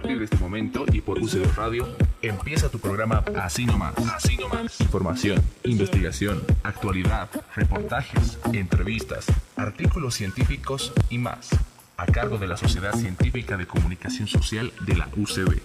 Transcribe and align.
Partir 0.00 0.20
de 0.20 0.26
este 0.26 0.36
momento 0.36 0.84
y 0.92 1.00
por 1.00 1.18
UCB 1.18 1.56
Radio, 1.56 1.88
empieza 2.22 2.68
tu 2.68 2.78
programa 2.78 3.24
Así 3.34 3.66
Nomás. 3.66 3.94
Así 4.14 4.36
Nomás. 4.36 4.80
Información, 4.80 5.42
investigación, 5.64 6.40
actualidad, 6.62 7.28
reportajes, 7.56 8.38
entrevistas, 8.52 9.26
artículos 9.56 10.14
científicos 10.14 10.92
y 11.10 11.18
más. 11.18 11.50
A 11.96 12.06
cargo 12.06 12.38
de 12.38 12.46
la 12.46 12.56
Sociedad 12.56 12.92
Científica 12.92 13.56
de 13.56 13.66
Comunicación 13.66 14.28
Social 14.28 14.72
de 14.86 14.94
la 14.94 15.08
UCB. 15.16 15.60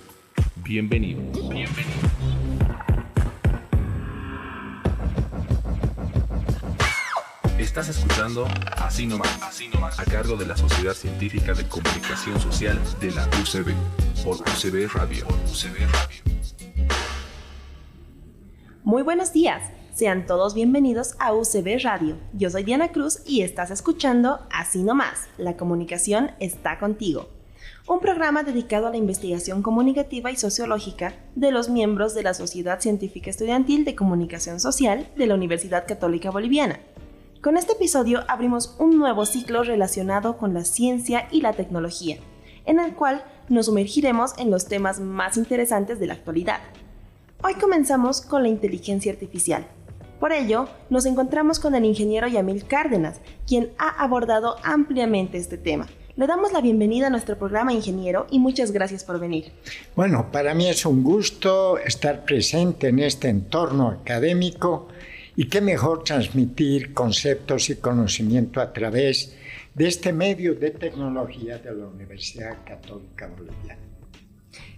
Bienvenido. 0.63 1.21
Bienvenido. 1.51 2.12
Estás 7.73 7.89
escuchando 7.89 8.45
Así 8.77 9.07
nomás, 9.07 9.41
Así 9.41 9.68
a 9.97 10.05
cargo 10.05 10.37
de 10.37 10.45
la 10.45 10.55
Sociedad 10.55 10.93
Científica 10.93 11.55
de 11.55 11.68
Comunicación 11.68 12.39
Social 12.39 12.79
de 13.01 13.09
la 13.09 13.27
UCB, 13.41 13.73
por 14.23 14.36
UCB 14.36 14.93
Radio. 14.93 15.25
UCB 15.51 15.79
Radio. 15.91 16.21
Muy 18.83 19.01
buenos 19.01 19.33
días, 19.33 19.71
sean 19.91 20.28
todos 20.28 20.54
bienvenidos 20.54 21.15
a 21.17 21.33
UCB 21.33 21.81
Radio. 21.83 22.17
Yo 22.33 22.51
soy 22.51 22.61
Diana 22.61 22.91
Cruz 22.91 23.23
y 23.25 23.41
estás 23.41 23.71
escuchando 23.71 24.42
Así 24.51 24.83
nomás, 24.83 25.28
la 25.39 25.57
comunicación 25.57 26.29
está 26.39 26.78
contigo. 26.78 27.31
Un 27.87 28.01
programa 28.01 28.43
dedicado 28.43 28.86
a 28.86 28.92
la 28.92 28.97
investigación 28.97 29.64
comunicativa 29.64 30.29
y 30.29 30.36
sociológica 30.36 31.15
de 31.33 31.50
los 31.50 31.69
miembros 31.69 32.14
de 32.14 32.22
la 32.22 32.36
Sociedad 32.36 32.80
Científica 32.80 33.31
Estudiantil 33.31 33.83
de 33.83 33.95
Comunicación 33.95 34.59
Social 34.59 35.09
de 35.17 35.26
la 35.26 35.33
Universidad 35.33 35.88
Católica 35.88 36.30
Boliviana 36.30 36.80
con 37.44 37.58
este 37.58 37.73
episodio 37.73 38.23
abrimos 38.30 38.73
un 38.80 38.97
nuevo 38.97 39.25
ciclo 39.25 39.63
relacionado 39.63 40.38
con 40.38 40.53
la 40.53 40.63
ciencia 40.63 41.27
y 41.30 41.41
la 41.41 41.52
tecnología, 41.52 42.16
en 42.66 42.80
el 42.80 42.94
cual 42.94 43.25
nos 43.49 43.66
sumergiremos 43.66 44.31
en 44.38 44.49
los 44.49 44.67
temas 44.67 45.02
más 45.02 45.36
interesantes 45.36 45.99
de 45.99 46.08
la 46.08 46.14
actualidad. 46.14 46.61
Hoy 47.44 47.55
comenzamos 47.55 48.21
con 48.21 48.44
la 48.44 48.47
inteligencia 48.47 49.11
artificial. 49.11 49.67
Por 50.21 50.31
ello, 50.31 50.69
nos 50.89 51.05
encontramos 51.05 51.59
con 51.59 51.75
el 51.75 51.83
ingeniero 51.83 52.30
Yamil 52.30 52.64
Cárdenas, 52.64 53.19
quien 53.45 53.73
ha 53.77 53.89
abordado 53.89 54.55
ampliamente 54.64 55.38
este 55.38 55.58
tema. 55.58 55.89
Le 56.16 56.27
damos 56.27 56.53
la 56.53 56.61
bienvenida 56.61 57.08
a 57.08 57.09
nuestro 57.09 57.38
programa, 57.38 57.73
ingeniero, 57.73 58.25
y 58.31 58.39
muchas 58.39 58.71
gracias 58.71 59.03
por 59.03 59.19
venir. 59.19 59.52
Bueno, 59.97 60.31
para 60.31 60.53
mí 60.53 60.69
es 60.69 60.86
un 60.86 61.03
gusto 61.03 61.77
estar 61.77 62.23
presente 62.23 62.88
en 62.88 62.99
este 62.99 63.27
entorno 63.27 63.89
académico 63.89 64.88
y 65.36 65.48
qué 65.48 65.62
mejor 65.62 66.03
transmitir 66.03 66.94
conceptos 66.94 67.70
y 67.70 67.78
conocimiento 67.78 68.62
a 68.62 68.72
través 68.72 69.36
de 69.73 69.88
este 69.88 70.14
medio 70.14 70.53
de 70.53 70.72
tecnología 70.72 71.58
de 71.58 71.73
la 71.73 71.88
Universidad 71.88 72.58
Católica 72.66 73.28
Boliviana. 73.28 73.81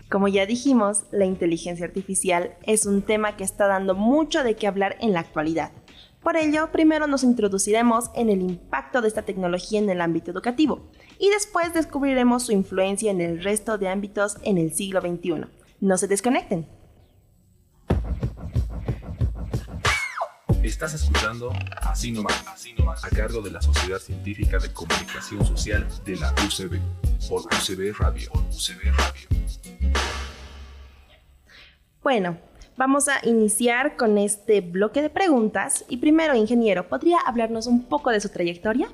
Como 0.09 0.27
ya 0.27 0.45
dijimos, 0.45 1.03
la 1.11 1.25
inteligencia 1.25 1.85
artificial 1.85 2.55
es 2.63 2.85
un 2.85 3.01
tema 3.01 3.35
que 3.35 3.43
está 3.43 3.67
dando 3.67 3.95
mucho 3.95 4.43
de 4.43 4.55
qué 4.55 4.67
hablar 4.67 4.95
en 5.01 5.13
la 5.13 5.19
actualidad. 5.19 5.71
Por 6.21 6.37
ello, 6.37 6.71
primero 6.71 7.05
nos 7.07 7.23
introduciremos 7.23 8.05
en 8.15 8.29
el 8.29 8.41
impacto 8.41 9.01
de 9.01 9.09
esta 9.09 9.23
tecnología 9.23 9.79
en 9.79 9.89
el 9.89 10.01
ámbito 10.01 10.31
educativo 10.31 10.89
y 11.19 11.29
después 11.29 11.73
descubriremos 11.73 12.43
su 12.43 12.51
influencia 12.51 13.11
en 13.11 13.21
el 13.21 13.43
resto 13.43 13.77
de 13.77 13.89
ámbitos 13.89 14.37
en 14.43 14.57
el 14.57 14.73
siglo 14.73 15.01
XXI. 15.01 15.45
No 15.81 15.97
se 15.97 16.07
desconecten. 16.07 16.65
Estás 20.85 21.01
escuchando 21.01 21.51
Así 21.81 22.11
nomás, 22.11 22.45
Así 22.47 22.73
nomás, 22.73 23.03
a 23.03 23.09
cargo 23.09 23.41
de 23.41 23.49
la 23.49 23.59
Sociedad 23.59 23.97
Científica 23.97 24.59
de 24.59 24.71
Comunicación 24.71 25.43
Social 25.43 25.87
de 26.05 26.15
la 26.15 26.31
UCB, 26.45 26.79
por 27.27 27.41
UCB 27.41 27.91
Radio. 27.97 28.29
UCB 28.51 28.95
Radio. 28.95 29.27
Bueno, 32.03 32.37
vamos 32.77 33.07
a 33.07 33.19
iniciar 33.23 33.97
con 33.97 34.19
este 34.19 34.61
bloque 34.61 35.01
de 35.01 35.09
preguntas. 35.09 35.85
Y 35.89 35.97
primero, 35.97 36.35
ingeniero, 36.35 36.87
¿podría 36.87 37.17
hablarnos 37.25 37.65
un 37.65 37.85
poco 37.85 38.11
de 38.11 38.21
su 38.21 38.29
trayectoria? 38.29 38.87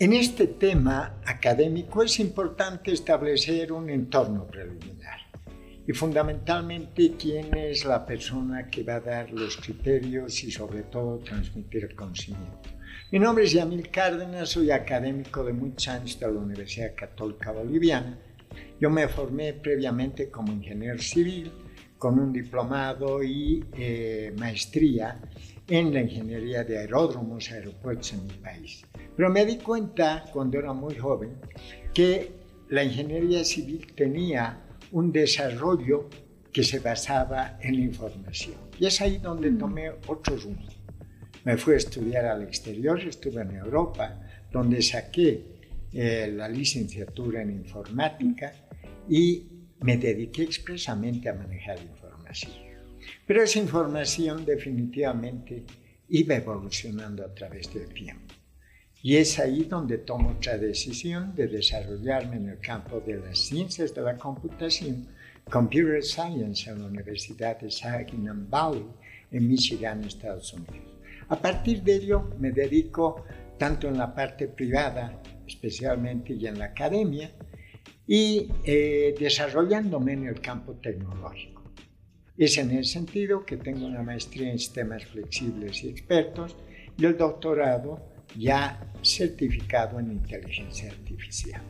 En 0.00 0.12
este 0.14 0.48
tema 0.48 1.14
académico 1.24 2.02
es 2.02 2.18
importante 2.18 2.90
establecer 2.90 3.70
un 3.70 3.88
entorno 3.88 4.48
preliminar 4.48 5.25
y 5.86 5.92
fundamentalmente 5.92 7.14
quién 7.16 7.56
es 7.56 7.84
la 7.84 8.04
persona 8.04 8.68
que 8.68 8.82
va 8.82 8.96
a 8.96 9.00
dar 9.00 9.30
los 9.30 9.56
criterios 9.56 10.42
y 10.42 10.50
sobre 10.50 10.82
todo 10.82 11.18
transmitir 11.18 11.84
el 11.84 11.94
conocimiento. 11.94 12.70
Mi 13.12 13.20
nombre 13.20 13.44
es 13.44 13.52
Yamil 13.52 13.88
Cárdenas, 13.88 14.48
soy 14.48 14.72
académico 14.72 15.44
de 15.44 15.52
muchos 15.52 15.86
años 15.88 16.18
de 16.18 16.26
la 16.26 16.40
Universidad 16.40 16.94
Católica 16.96 17.52
Boliviana. 17.52 18.18
Yo 18.80 18.90
me 18.90 19.06
formé 19.06 19.52
previamente 19.52 20.28
como 20.28 20.52
ingeniero 20.52 20.98
civil 20.98 21.52
con 21.98 22.18
un 22.18 22.32
diplomado 22.32 23.22
y 23.22 23.64
eh, 23.72 24.34
maestría 24.38 25.20
en 25.68 25.94
la 25.94 26.00
ingeniería 26.00 26.64
de 26.64 26.78
aeródromos, 26.78 27.50
aeropuertos 27.52 28.12
en 28.12 28.26
mi 28.26 28.32
país. 28.34 28.84
Pero 29.16 29.30
me 29.30 29.46
di 29.46 29.58
cuenta 29.58 30.24
cuando 30.32 30.58
era 30.58 30.72
muy 30.72 30.96
joven 30.96 31.36
que 31.94 32.32
la 32.70 32.82
ingeniería 32.82 33.44
civil 33.44 33.86
tenía 33.94 34.65
un 34.96 35.12
desarrollo 35.12 36.08
que 36.50 36.64
se 36.64 36.78
basaba 36.78 37.58
en 37.60 37.76
la 37.76 37.82
información. 37.82 38.56
Y 38.80 38.86
es 38.86 38.98
ahí 39.02 39.18
donde 39.18 39.50
mm. 39.50 39.58
tomé 39.58 39.90
otro 40.06 40.34
rumbo. 40.38 40.72
Me 41.44 41.58
fui 41.58 41.74
a 41.74 41.76
estudiar 41.76 42.24
al 42.24 42.42
exterior, 42.42 42.98
estuve 43.00 43.42
en 43.42 43.56
Europa, 43.56 44.18
donde 44.50 44.80
saqué 44.80 45.28
eh, 45.92 46.32
la 46.34 46.48
licenciatura 46.48 47.42
en 47.42 47.50
informática 47.50 48.54
y 49.06 49.46
me 49.80 49.98
dediqué 49.98 50.44
expresamente 50.44 51.28
a 51.28 51.34
manejar 51.34 51.78
información. 51.78 52.52
Pero 53.26 53.42
esa 53.42 53.58
información 53.58 54.46
definitivamente 54.46 55.62
iba 56.08 56.36
evolucionando 56.36 57.22
a 57.22 57.34
través 57.34 57.72
del 57.74 57.92
tiempo. 57.92 58.25
Y 59.06 59.18
es 59.18 59.38
ahí 59.38 59.62
donde 59.62 59.98
tomo 59.98 60.30
otra 60.30 60.58
decisión 60.58 61.32
de 61.36 61.46
desarrollarme 61.46 62.38
en 62.38 62.48
el 62.48 62.58
campo 62.58 62.98
de 62.98 63.16
las 63.18 63.38
ciencias 63.38 63.94
de 63.94 64.02
la 64.02 64.16
computación, 64.16 65.06
Computer 65.48 66.02
Science, 66.02 66.68
en 66.68 66.82
la 66.82 66.88
Universidad 66.88 67.56
de 67.60 67.70
Saginaw 67.70 68.34
Valley, 68.50 68.84
en 69.30 69.46
Michigan, 69.46 70.02
Estados 70.02 70.52
Unidos. 70.54 70.98
A 71.28 71.40
partir 71.40 71.84
de 71.84 71.94
ello 71.94 72.32
me 72.40 72.50
dedico 72.50 73.24
tanto 73.56 73.86
en 73.86 73.96
la 73.96 74.12
parte 74.12 74.48
privada, 74.48 75.22
especialmente 75.46 76.32
y 76.32 76.48
en 76.48 76.58
la 76.58 76.64
academia, 76.64 77.30
y 78.08 78.50
eh, 78.64 79.14
desarrollándome 79.20 80.14
en 80.14 80.26
el 80.26 80.40
campo 80.40 80.72
tecnológico. 80.82 81.62
Es 82.36 82.58
en 82.58 82.72
el 82.72 82.84
sentido 82.84 83.46
que 83.46 83.56
tengo 83.56 83.86
una 83.86 84.02
maestría 84.02 84.50
en 84.50 84.58
sistemas 84.58 85.04
flexibles 85.04 85.84
y 85.84 85.90
expertos 85.90 86.56
y 86.98 87.04
el 87.04 87.16
doctorado 87.16 88.15
ya 88.36 88.80
certificado 89.02 89.98
en 89.98 90.12
inteligencia 90.12 90.90
artificial. 90.90 91.62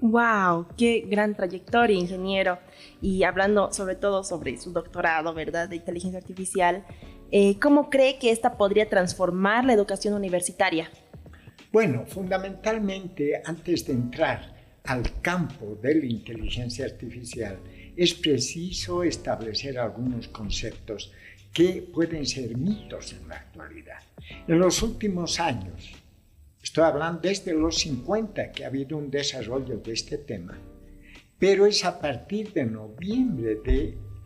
¡Wow! 0.00 0.66
¡Qué 0.78 1.04
gran 1.06 1.34
trayectoria, 1.34 1.96
ingeniero! 1.96 2.58
Y 3.02 3.22
hablando 3.24 3.70
sobre 3.72 3.96
todo 3.96 4.24
sobre 4.24 4.56
su 4.56 4.72
doctorado, 4.72 5.34
¿verdad?, 5.34 5.68
de 5.68 5.76
inteligencia 5.76 6.18
artificial, 6.18 6.84
eh, 7.30 7.58
¿cómo 7.60 7.90
cree 7.90 8.18
que 8.18 8.30
esta 8.30 8.56
podría 8.56 8.88
transformar 8.88 9.64
la 9.64 9.74
educación 9.74 10.14
universitaria? 10.14 10.90
Bueno, 11.70 12.04
fundamentalmente, 12.06 13.42
antes 13.44 13.86
de 13.86 13.92
entrar 13.92 14.54
al 14.84 15.20
campo 15.20 15.78
de 15.82 15.94
la 15.94 16.06
inteligencia 16.06 16.86
artificial, 16.86 17.58
es 17.96 18.14
preciso 18.14 19.02
establecer 19.02 19.78
algunos 19.78 20.28
conceptos 20.28 21.12
que 21.52 21.82
pueden 21.92 22.26
ser 22.26 22.56
mitos 22.56 23.12
en 23.12 23.28
la 23.28 23.36
actualidad. 23.36 23.98
En 24.46 24.58
los 24.58 24.82
últimos 24.82 25.40
años, 25.40 25.92
estoy 26.62 26.84
hablando 26.84 27.20
desde 27.22 27.52
los 27.52 27.78
50 27.78 28.52
que 28.52 28.64
ha 28.64 28.68
habido 28.68 28.96
un 28.96 29.10
desarrollo 29.10 29.78
de 29.78 29.92
este 29.92 30.18
tema, 30.18 30.56
pero 31.38 31.66
es 31.66 31.84
a 31.84 32.00
partir 32.00 32.52
de 32.52 32.64
noviembre 32.64 33.58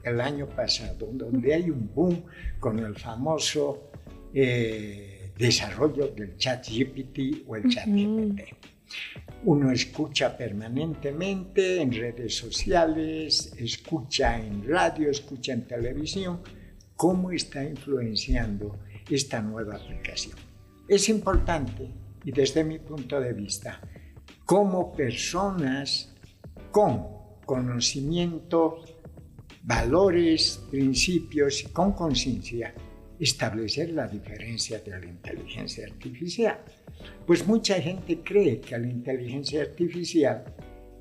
del 0.02 0.20
año 0.20 0.48
pasado 0.48 1.08
donde 1.12 1.54
hay 1.54 1.70
un 1.70 1.90
boom 1.94 2.24
con 2.60 2.78
el 2.78 2.96
famoso 2.96 3.90
eh, 4.34 5.32
desarrollo 5.38 6.08
del 6.08 6.36
chat 6.36 6.68
GPT 6.68 7.46
o 7.46 7.56
el 7.56 7.68
chat 7.68 7.86
GPT. 7.86 8.40
Uno 9.46 9.70
escucha 9.70 10.34
permanentemente 10.38 11.82
en 11.82 11.92
redes 11.92 12.34
sociales, 12.34 13.52
escucha 13.58 14.38
en 14.38 14.66
radio, 14.66 15.10
escucha 15.10 15.52
en 15.52 15.66
televisión, 15.66 16.40
cómo 16.96 17.30
está 17.30 17.62
influenciando 17.62 18.78
esta 19.10 19.42
nueva 19.42 19.76
aplicación. 19.76 20.38
Es 20.88 21.10
importante, 21.10 21.90
y 22.24 22.32
desde 22.32 22.64
mi 22.64 22.78
punto 22.78 23.20
de 23.20 23.34
vista, 23.34 23.82
como 24.46 24.90
personas 24.92 26.14
con 26.70 27.06
conocimiento, 27.44 28.82
valores, 29.62 30.58
principios 30.70 31.64
y 31.64 31.66
con 31.66 31.92
conciencia, 31.92 32.72
establecer 33.20 33.90
la 33.90 34.08
diferencia 34.08 34.78
de 34.78 34.90
la 34.90 35.04
inteligencia 35.04 35.84
artificial. 35.84 36.64
Pues 37.26 37.46
mucha 37.46 37.80
gente 37.80 38.20
cree 38.22 38.60
que 38.60 38.78
la 38.78 38.88
inteligencia 38.88 39.62
artificial 39.62 40.44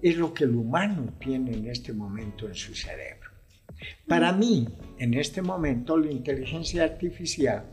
es 0.02 0.18
lo 0.18 0.34
que 0.34 0.44
el 0.44 0.56
humano 0.56 1.14
tiene 1.20 1.54
en 1.54 1.68
este 1.68 1.94
momento 1.94 2.48
en 2.48 2.56
su 2.56 2.76
cerebro. 2.76 3.32
Para 4.08 4.32
mí, 4.32 4.68
en 5.00 5.14
este 5.14 5.42
momento, 5.42 5.98
la 5.98 6.12
inteligencia 6.12 6.84
artificial 6.84 7.66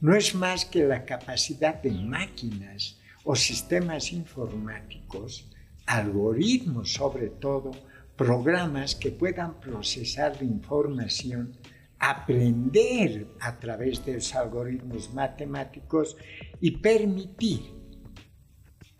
no 0.00 0.14
es 0.14 0.34
más 0.34 0.64
que 0.64 0.84
la 0.84 1.04
capacidad 1.04 1.82
de 1.82 1.90
máquinas 1.90 3.00
o 3.24 3.34
sistemas 3.34 4.12
informáticos, 4.12 5.50
algoritmos 5.86 6.92
sobre 6.92 7.30
todo, 7.30 7.70
programas 8.16 8.94
que 8.94 9.10
puedan 9.10 9.60
procesar 9.60 10.42
información, 10.42 11.56
aprender 11.98 13.26
a 13.40 13.58
través 13.58 14.04
de 14.04 14.14
los 14.14 14.34
algoritmos 14.34 15.12
matemáticos 15.14 16.16
y 16.60 16.72
permitir 16.72 17.77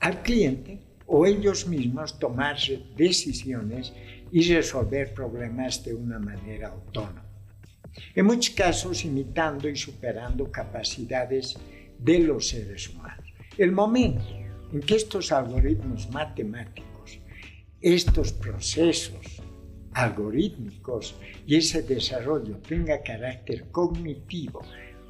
al 0.00 0.22
cliente 0.22 0.80
o 1.06 1.26
ellos 1.26 1.66
mismos 1.66 2.18
tomar 2.18 2.56
decisiones 2.96 3.92
y 4.30 4.42
resolver 4.52 5.14
problemas 5.14 5.84
de 5.84 5.94
una 5.94 6.18
manera 6.18 6.68
autónoma. 6.68 7.24
En 8.14 8.26
muchos 8.26 8.54
casos 8.54 9.04
imitando 9.04 9.68
y 9.68 9.76
superando 9.76 10.50
capacidades 10.52 11.56
de 11.98 12.18
los 12.20 12.48
seres 12.48 12.88
humanos. 12.90 13.26
El 13.56 13.72
momento 13.72 14.24
en 14.72 14.80
que 14.80 14.96
estos 14.96 15.32
algoritmos 15.32 16.10
matemáticos, 16.10 17.18
estos 17.80 18.32
procesos 18.32 19.42
algorítmicos 19.92 21.16
y 21.46 21.56
ese 21.56 21.82
desarrollo 21.82 22.58
tenga 22.58 23.02
carácter 23.02 23.70
cognitivo, 23.70 24.62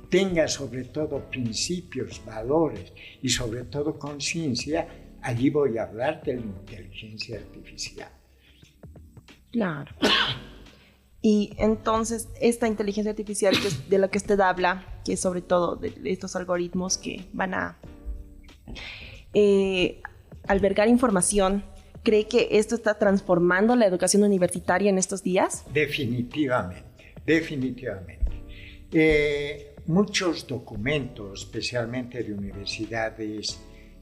tenga 0.08 0.48
sobre 0.48 0.84
todo 0.84 1.18
principios, 1.30 2.22
valores 2.24 2.92
y 3.22 3.28
sobre 3.28 3.64
todo 3.64 3.98
conciencia, 3.98 4.88
allí 5.22 5.50
voy 5.50 5.78
a 5.78 5.84
hablar 5.84 6.22
de 6.22 6.34
la 6.34 6.40
inteligencia 6.40 7.38
artificial. 7.38 8.10
Claro. 9.52 9.94
Y 11.20 11.54
entonces 11.58 12.28
esta 12.40 12.68
inteligencia 12.68 13.10
artificial 13.10 13.54
de 13.88 13.98
la 13.98 14.08
que 14.08 14.18
usted 14.18 14.38
habla, 14.40 15.00
que 15.04 15.14
es 15.14 15.20
sobre 15.20 15.42
todo 15.42 15.76
de 15.76 15.92
estos 16.04 16.36
algoritmos 16.36 16.96
que 16.96 17.26
van 17.32 17.54
a 17.54 17.78
eh, 19.34 20.00
albergar 20.46 20.88
información, 20.88 21.64
¿cree 22.02 22.26
que 22.26 22.48
esto 22.52 22.74
está 22.74 22.98
transformando 22.98 23.74
la 23.74 23.86
educación 23.86 24.22
universitaria 24.22 24.90
en 24.90 24.98
estos 24.98 25.22
días? 25.22 25.64
Definitivamente, 25.72 27.14
definitivamente. 27.26 28.18
Eh, 28.92 29.67
muchos 29.88 30.46
documentos, 30.46 31.44
especialmente 31.44 32.22
de 32.22 32.34
universidades 32.34 33.58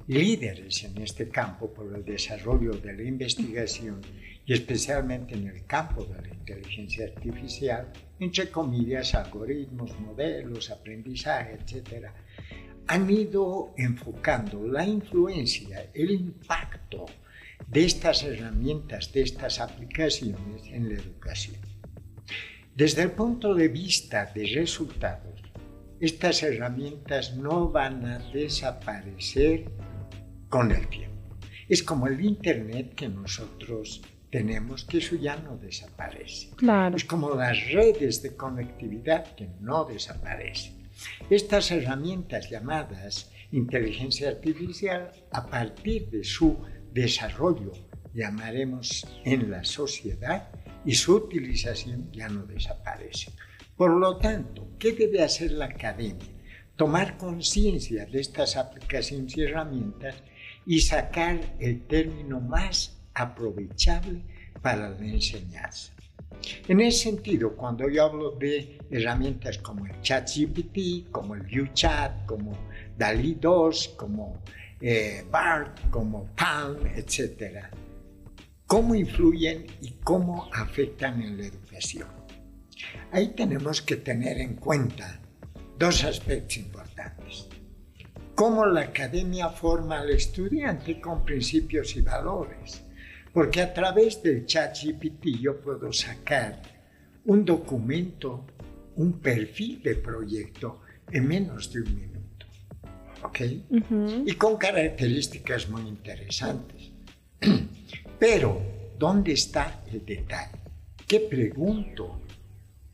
líderes 0.08 0.82
en 0.82 1.00
este 1.00 1.28
campo 1.28 1.72
por 1.72 1.94
el 1.94 2.04
desarrollo 2.04 2.72
de 2.72 2.92
la 2.92 3.04
investigación, 3.04 4.00
y 4.44 4.52
especialmente 4.52 5.36
en 5.36 5.46
el 5.46 5.64
campo 5.64 6.04
de 6.04 6.22
la 6.22 6.34
inteligencia 6.34 7.06
artificial, 7.06 7.92
entre 8.18 8.50
comillas, 8.50 9.14
algoritmos, 9.14 9.98
modelos, 10.00 10.70
aprendizaje, 10.70 11.54
etc., 11.54 12.06
han 12.88 13.08
ido 13.08 13.72
enfocando 13.76 14.66
la 14.66 14.84
influencia, 14.84 15.90
el 15.94 16.10
impacto 16.10 17.06
de 17.68 17.84
estas 17.84 18.24
herramientas, 18.24 19.12
de 19.12 19.22
estas 19.22 19.60
aplicaciones 19.60 20.66
en 20.66 20.88
la 20.88 20.96
educación. 20.96 21.56
Desde 22.74 23.02
el 23.02 23.12
punto 23.12 23.54
de 23.54 23.68
vista 23.68 24.26
de 24.34 24.46
resultados, 24.54 25.45
estas 26.00 26.42
herramientas 26.42 27.36
no 27.36 27.70
van 27.70 28.04
a 28.04 28.18
desaparecer 28.30 29.70
con 30.48 30.70
el 30.70 30.88
tiempo. 30.88 31.36
Es 31.68 31.82
como 31.82 32.06
el 32.06 32.24
Internet 32.24 32.94
que 32.94 33.08
nosotros 33.08 34.02
tenemos 34.30 34.84
que 34.84 34.98
eso 34.98 35.16
ya 35.16 35.36
no 35.36 35.56
desaparece. 35.56 36.50
Claro. 36.56 36.96
Es 36.96 37.04
como 37.04 37.34
las 37.34 37.72
redes 37.72 38.22
de 38.22 38.36
conectividad 38.36 39.34
que 39.34 39.48
no 39.60 39.84
desaparecen. 39.84 40.88
Estas 41.30 41.70
herramientas 41.70 42.50
llamadas 42.50 43.30
inteligencia 43.52 44.28
artificial, 44.28 45.12
a 45.30 45.46
partir 45.46 46.10
de 46.10 46.24
su 46.24 46.58
desarrollo, 46.92 47.72
llamaremos 48.14 49.06
en 49.24 49.50
la 49.50 49.64
sociedad, 49.64 50.48
y 50.84 50.94
su 50.94 51.16
utilización 51.16 52.10
ya 52.12 52.28
no 52.28 52.46
desaparece. 52.46 53.32
Por 53.76 53.90
lo 53.90 54.16
tanto, 54.16 54.70
¿qué 54.78 54.92
debe 54.92 55.22
hacer 55.22 55.50
la 55.50 55.66
academia? 55.66 56.26
Tomar 56.76 57.18
conciencia 57.18 58.06
de 58.06 58.20
estas 58.20 58.56
aplicaciones 58.56 59.36
y 59.36 59.42
herramientas 59.42 60.14
y 60.64 60.80
sacar 60.80 61.38
el 61.58 61.82
término 61.86 62.40
más 62.40 62.96
aprovechable 63.12 64.22
para 64.62 64.88
la 64.88 65.06
enseñanza. 65.06 65.92
En 66.66 66.80
ese 66.80 67.10
sentido, 67.10 67.54
cuando 67.54 67.88
yo 67.90 68.04
hablo 68.04 68.30
de 68.30 68.78
herramientas 68.90 69.58
como 69.58 69.84
el 69.84 70.00
ChatGPT, 70.00 71.10
como 71.10 71.34
el 71.34 71.42
ViewChat, 71.42 72.24
como 72.24 72.52
DALI 72.96 73.34
2, 73.34 73.88
como 73.96 74.42
eh, 74.80 75.22
BART, 75.30 75.90
como 75.90 76.24
Palm, 76.34 76.78
etc., 76.94 77.66
¿cómo 78.66 78.94
influyen 78.94 79.66
y 79.82 79.90
cómo 80.02 80.48
afectan 80.54 81.20
en 81.22 81.36
la 81.36 81.46
educación? 81.46 82.15
Ahí 83.12 83.28
tenemos 83.28 83.82
que 83.82 83.96
tener 83.96 84.38
en 84.38 84.56
cuenta 84.56 85.20
dos 85.78 86.04
aspectos 86.04 86.56
importantes. 86.58 87.48
Cómo 88.34 88.66
la 88.66 88.82
academia 88.82 89.48
forma 89.48 90.00
al 90.00 90.10
estudiante 90.10 91.00
con 91.00 91.24
principios 91.24 91.96
y 91.96 92.02
valores 92.02 92.86
porque 93.36 93.60
a 93.60 93.74
través 93.74 94.22
del 94.22 94.46
chat 94.46 94.74
GPT 94.82 95.38
yo 95.42 95.60
puedo 95.60 95.92
sacar 95.92 96.58
un 97.26 97.44
documento, 97.44 98.46
un 98.94 99.20
perfil 99.20 99.82
de 99.82 99.96
proyecto 99.96 100.80
en 101.12 101.28
menos 101.28 101.70
de 101.70 101.82
un 101.82 101.94
minuto. 101.94 102.46
¿Ok? 103.22 103.40
Y 104.24 104.32
con 104.36 104.56
características 104.56 105.68
muy 105.68 105.82
interesantes. 105.82 106.92
Pero, 108.18 108.62
¿dónde 108.98 109.32
está 109.32 109.82
el 109.92 110.06
detalle? 110.06 110.58
¿Qué 111.06 111.20
pregunto 111.20 112.22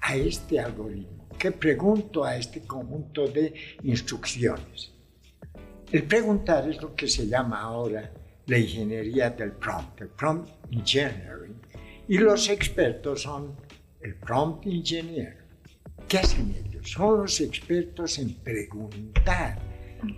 a 0.02 0.16
este 0.16 0.61
algoritmo? 0.61 1.28
¿Qué 1.38 1.50
pregunto 1.52 2.25
a 2.25 2.37
este 2.37 2.61
conjunto 2.62 3.26
de 3.28 3.54
instrucciones? 3.82 4.92
El 5.90 6.04
preguntar 6.04 6.68
es 6.68 6.80
lo 6.80 6.94
que 6.94 7.09
se 7.09 7.26
llama 7.26 7.61
ahora 7.61 8.12
la 8.47 8.59
ingeniería 8.59 9.30
del 9.30 9.52
prompt, 9.52 10.00
el 10.00 10.09
prompt 10.09 10.50
engineering, 10.71 11.61
y 12.09 12.18
los 12.18 12.49
expertos 12.49 13.23
son 13.23 13.54
el 14.00 14.14
prompt 14.16 14.66
engineer. 14.66 15.38
¿Qué 16.09 16.18
hacen 16.18 16.54
ellos? 16.54 16.90
Son 16.90 17.21
los 17.21 17.40
expertos 17.40 18.18
en 18.18 18.35
preguntar 18.35 19.59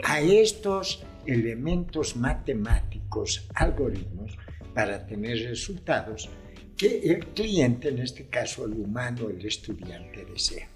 a 0.05 0.21
estos 0.21 1.05
elementos 1.27 2.17
matemáticos, 2.17 3.47
algoritmos, 3.55 4.37
para 4.75 5.07
tener 5.07 5.39
resultados 5.49 6.29
que 6.77 6.99
el 7.05 7.27
cliente, 7.29 7.89
en 7.89 8.01
este 8.01 8.27
caso 8.27 8.65
el 8.65 8.73
humano, 8.73 9.29
el 9.29 9.45
estudiante, 9.45 10.25
desea. 10.25 10.69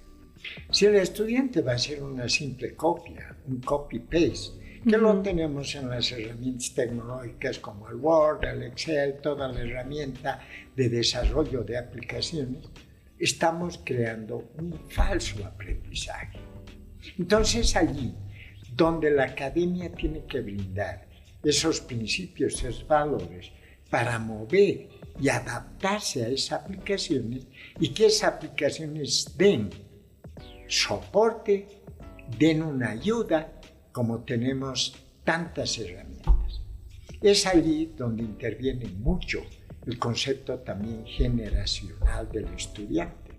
Si 0.71 0.87
el 0.87 0.97
estudiante 0.97 1.63
va 1.63 1.73
a 1.73 1.77
hacer 1.77 2.03
una 2.03 2.29
simple 2.29 2.75
copia, 2.75 3.37
un 3.47 3.61
copy-paste, 3.61 4.59
que 4.85 4.97
lo 4.97 5.21
tenemos 5.21 5.75
en 5.75 5.89
las 5.91 6.13
herramientas 6.13 6.73
tecnológicas 6.73 7.59
como 7.59 7.89
el 7.89 7.97
Word, 7.97 8.45
el 8.45 8.63
Excel, 8.63 9.17
toda 9.21 9.49
la 9.49 9.61
herramienta 9.61 10.41
de 10.77 10.89
desarrollo 10.89 11.65
de 11.65 11.77
aplicaciones, 11.77 12.65
estamos 13.19 13.81
creando 13.85 14.51
un 14.57 14.73
falso 14.89 15.45
aprendizaje. 15.45 16.39
Entonces 17.19 17.75
allí, 17.75 18.15
donde 18.75 19.11
la 19.11 19.25
academia 19.25 19.91
tiene 19.91 20.25
que 20.25 20.41
brindar 20.41 21.07
esos 21.43 21.81
principios, 21.81 22.63
esos 22.63 22.87
valores, 22.87 23.51
para 23.91 24.19
mover 24.19 24.89
y 25.21 25.29
adaptarse 25.29 26.25
a 26.25 26.29
esas 26.29 26.63
aplicaciones 26.63 27.47
y 27.81 27.91
que 27.91 28.07
esas 28.07 28.35
aplicaciones 28.35 29.37
den 29.37 29.71
soporte, 30.69 31.67
den 32.39 32.63
una 32.63 32.91
ayuda 32.91 33.61
como 33.93 34.23
tenemos 34.25 34.95
tantas 35.25 35.79
herramientas. 35.79 36.63
Es 37.21 37.47
allí 37.47 37.95
donde 37.97 38.23
interviene 38.23 38.87
mucho 38.87 39.43
el 39.87 39.99
concepto 39.99 40.59
también 40.61 41.05
generacional 41.07 42.31
del 42.31 42.47
estudiante. 42.55 43.33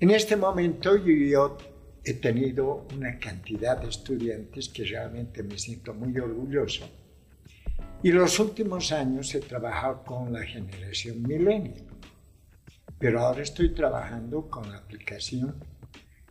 En 0.00 0.10
este 0.10 0.34
momento 0.34 0.96
yo 0.96 1.58
he 2.02 2.14
tenido 2.14 2.86
una 2.96 3.18
cantidad 3.18 3.76
de 3.80 3.90
estudiantes 3.90 4.70
que 4.70 4.84
realmente 4.84 5.42
me 5.42 5.58
siento 5.58 5.92
muy 5.92 6.18
orgulloso. 6.18 6.88
Y 8.02 8.12
los 8.12 8.38
últimos 8.40 8.92
años 8.92 9.34
he 9.34 9.40
trabajado 9.40 10.02
con 10.04 10.32
la 10.32 10.42
generación 10.42 11.22
millennial, 11.22 11.84
pero 12.98 13.20
ahora 13.20 13.42
estoy 13.42 13.74
trabajando 13.74 14.48
con 14.48 14.70
la 14.70 14.78
aplicación 14.78 15.62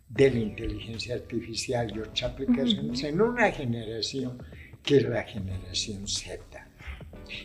de 0.07 0.31
la 0.31 0.39
inteligencia 0.39 1.13
artificial 1.13 1.95
y 1.95 1.99
otras 1.99 2.23
aplicaciones 2.23 3.03
en 3.03 3.21
una 3.21 3.51
generación 3.51 4.41
que 4.81 4.97
es 4.97 5.03
la 5.03 5.21
generación 5.21 6.07
Z. 6.07 6.39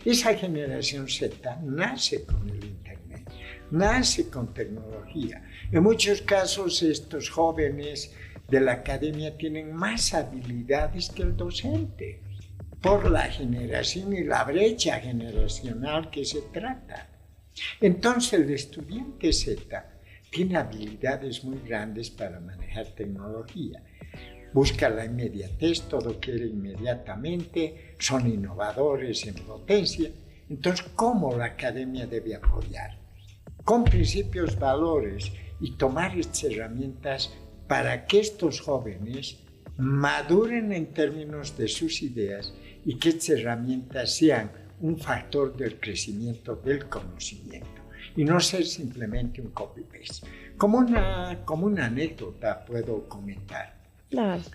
Esa 0.07 0.35
generación 0.35 1.07
Z 1.07 1.61
nace 1.63 2.25
con 2.25 2.49
el 2.49 2.65
Internet, 2.65 3.31
nace 3.71 4.31
con 4.31 4.55
tecnología. 4.55 5.45
En 5.71 5.83
muchos 5.83 6.23
casos 6.23 6.83
estos 6.83 7.29
jóvenes 7.29 8.15
de 8.49 8.61
la 8.63 8.73
academia 8.73 9.37
tienen 9.37 9.75
más 9.75 10.15
habilidades 10.15 11.11
que 11.11 11.23
el 11.23 11.37
docente 11.37 12.23
por 12.85 13.11
la 13.11 13.23
generación 13.23 14.13
y 14.13 14.25
la 14.25 14.45
brecha 14.45 15.01
generacional 15.01 16.11
que 16.11 16.23
se 16.23 16.43
trata. 16.53 17.09
Entonces 17.81 18.35
el 18.35 18.51
estudiante 18.51 19.33
Z 19.33 19.87
tiene 20.31 20.59
habilidades 20.59 21.43
muy 21.45 21.61
grandes 21.67 22.11
para 22.11 22.41
manejar 22.41 22.89
tecnología. 22.89 23.83
Busca 24.53 24.91
la 24.91 25.07
inmediatez, 25.07 25.89
todo 25.89 26.21
quiere 26.21 26.45
inmediatamente, 26.45 27.95
son 27.99 28.29
innovadores 28.29 29.27
en 29.27 29.37
potencia. 29.37 30.11
Entonces, 30.51 30.85
¿cómo 30.95 31.35
la 31.35 31.47
academia 31.47 32.07
debe 32.07 32.35
apoyar? 32.35 32.99
Con 33.65 33.85
principios, 33.85 34.59
valores 34.59 35.33
y 35.59 35.71
tomar 35.79 36.19
estas 36.19 36.45
herramientas 36.45 37.33
para 37.67 38.05
que 38.05 38.21
estos 38.21 38.61
jóvenes 38.61 39.39
maduren 39.79 40.71
en 40.73 40.93
términos 40.93 41.57
de 41.57 41.67
sus 41.67 42.03
ideas 42.03 42.53
y 42.85 42.97
que 42.97 43.11
estas 43.11 43.31
herramientas 43.31 44.15
sean 44.15 44.51
un 44.81 44.99
factor 44.99 45.57
del 45.57 45.79
crecimiento 45.79 46.57
del 46.57 46.89
conocimiento 46.89 47.83
y 48.17 48.25
no 48.25 48.39
ser 48.41 48.65
simplemente 48.65 49.41
un 49.41 49.51
copy-paste. 49.51 50.27
Como 50.57 50.79
una, 50.79 51.41
como 51.45 51.67
una 51.67 51.87
anécdota 51.87 52.65
puedo 52.65 53.09
comentar. 53.09 53.75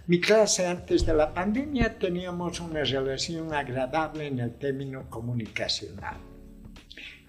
Mi 0.08 0.22
clase 0.22 0.66
antes 0.66 1.06
de 1.06 1.14
la 1.14 1.34
pandemia 1.34 1.98
teníamos 2.00 2.62
una 2.62 2.84
relación 2.84 3.54
agradable 3.54 4.28
en 4.28 4.40
el 4.40 4.54
término 4.54 5.10
comunicacional. 5.10 6.16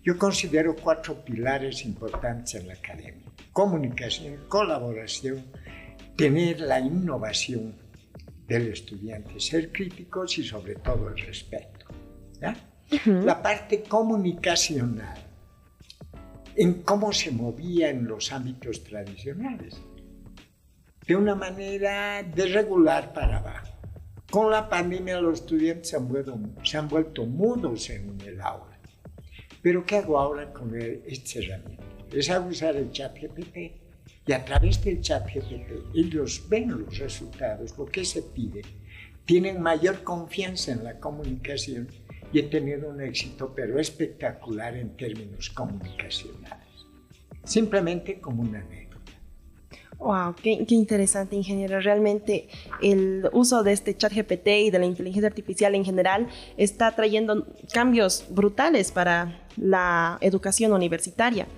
Yo 0.05 0.17
considero 0.17 0.77
cuatro 0.77 1.25
pilares 1.25 1.85
importantes 1.85 2.55
en 2.55 2.69
la 2.69 2.75
academia. 2.75 3.27
Comunicación, 3.53 4.37
colaboración, 4.49 5.45
tener 6.17 6.61
la 6.61 6.79
innovación 6.79 7.75
del 8.51 8.67
estudiante, 8.67 9.39
ser 9.39 9.71
críticos 9.71 10.37
y 10.39 10.43
sobre 10.43 10.75
todo 10.75 11.09
el 11.09 11.19
respeto. 11.19 11.87
La 13.07 13.41
parte 13.41 13.85
comunicacional, 13.85 15.17
en 16.57 16.83
cómo 16.83 17.13
se 17.13 17.31
movía 17.31 17.91
en 17.91 18.09
los 18.09 18.33
ámbitos 18.33 18.83
tradicionales, 18.83 19.81
de 21.07 21.15
una 21.15 21.37
manera 21.37 22.25
de 22.25 22.47
regular 22.47 23.13
para 23.13 23.39
abajo. 23.39 23.69
Con 24.29 24.51
la 24.51 24.69
pandemia 24.69 25.21
los 25.21 25.41
estudiantes 25.41 25.91
se 25.91 25.97
han 25.97 26.09
vuelto, 26.09 26.37
se 26.65 26.77
han 26.77 26.89
vuelto 26.89 27.27
mudos 27.27 27.89
en 27.91 28.21
el 28.27 28.41
aula. 28.41 28.81
Pero 29.63 29.87
¿qué 29.87 29.99
hago 29.99 30.19
ahora 30.19 30.53
con 30.53 30.75
esta 30.75 31.39
herramienta? 31.39 31.85
Les 32.11 32.29
hago 32.29 32.49
usar 32.49 32.75
el 32.75 32.91
chat 32.91 33.17
GPT 33.17 33.80
y 34.31 34.33
a 34.33 34.45
través 34.45 34.81
del 34.85 35.01
chat 35.01 35.27
GPT 35.27 35.93
ellos 35.93 36.45
ven 36.49 36.71
los 36.71 36.97
resultados, 36.97 37.77
lo 37.77 37.85
que 37.87 38.05
se 38.05 38.23
pide, 38.23 38.63
tienen 39.25 39.61
mayor 39.61 40.05
confianza 40.05 40.71
en 40.71 40.85
la 40.85 41.01
comunicación 41.01 41.89
y 42.33 42.39
he 42.39 42.45
tenido 42.45 42.91
un 42.91 43.01
éxito 43.01 43.53
pero 43.57 43.81
espectacular 43.81 44.77
en 44.77 44.97
términos 44.97 45.51
comunicacionales. 45.51 46.87
Simplemente 47.43 48.21
como 48.21 48.43
una 48.43 48.61
anécdota. 48.61 49.13
Wow, 49.99 50.37
qué, 50.41 50.65
qué, 50.65 50.77
interesante, 50.77 51.35
ingeniero. 51.35 51.81
Realmente 51.81 52.47
el 52.81 53.29
uso 53.33 53.65
de 53.65 53.73
este 53.73 53.97
chat 53.97 54.13
GPT 54.13 54.47
y 54.47 54.71
de 54.71 54.79
la 54.79 54.87
inteligencia 54.87 55.27
artificial 55.27 55.75
en 55.75 55.85
general 55.85 56.29
está 56.57 56.95
trayendo 56.95 57.49
cambios 57.73 58.27
brutales 58.31 58.93
para 58.93 59.41
la 59.57 60.19
educación 60.21 60.73
universitaria. 60.73 61.49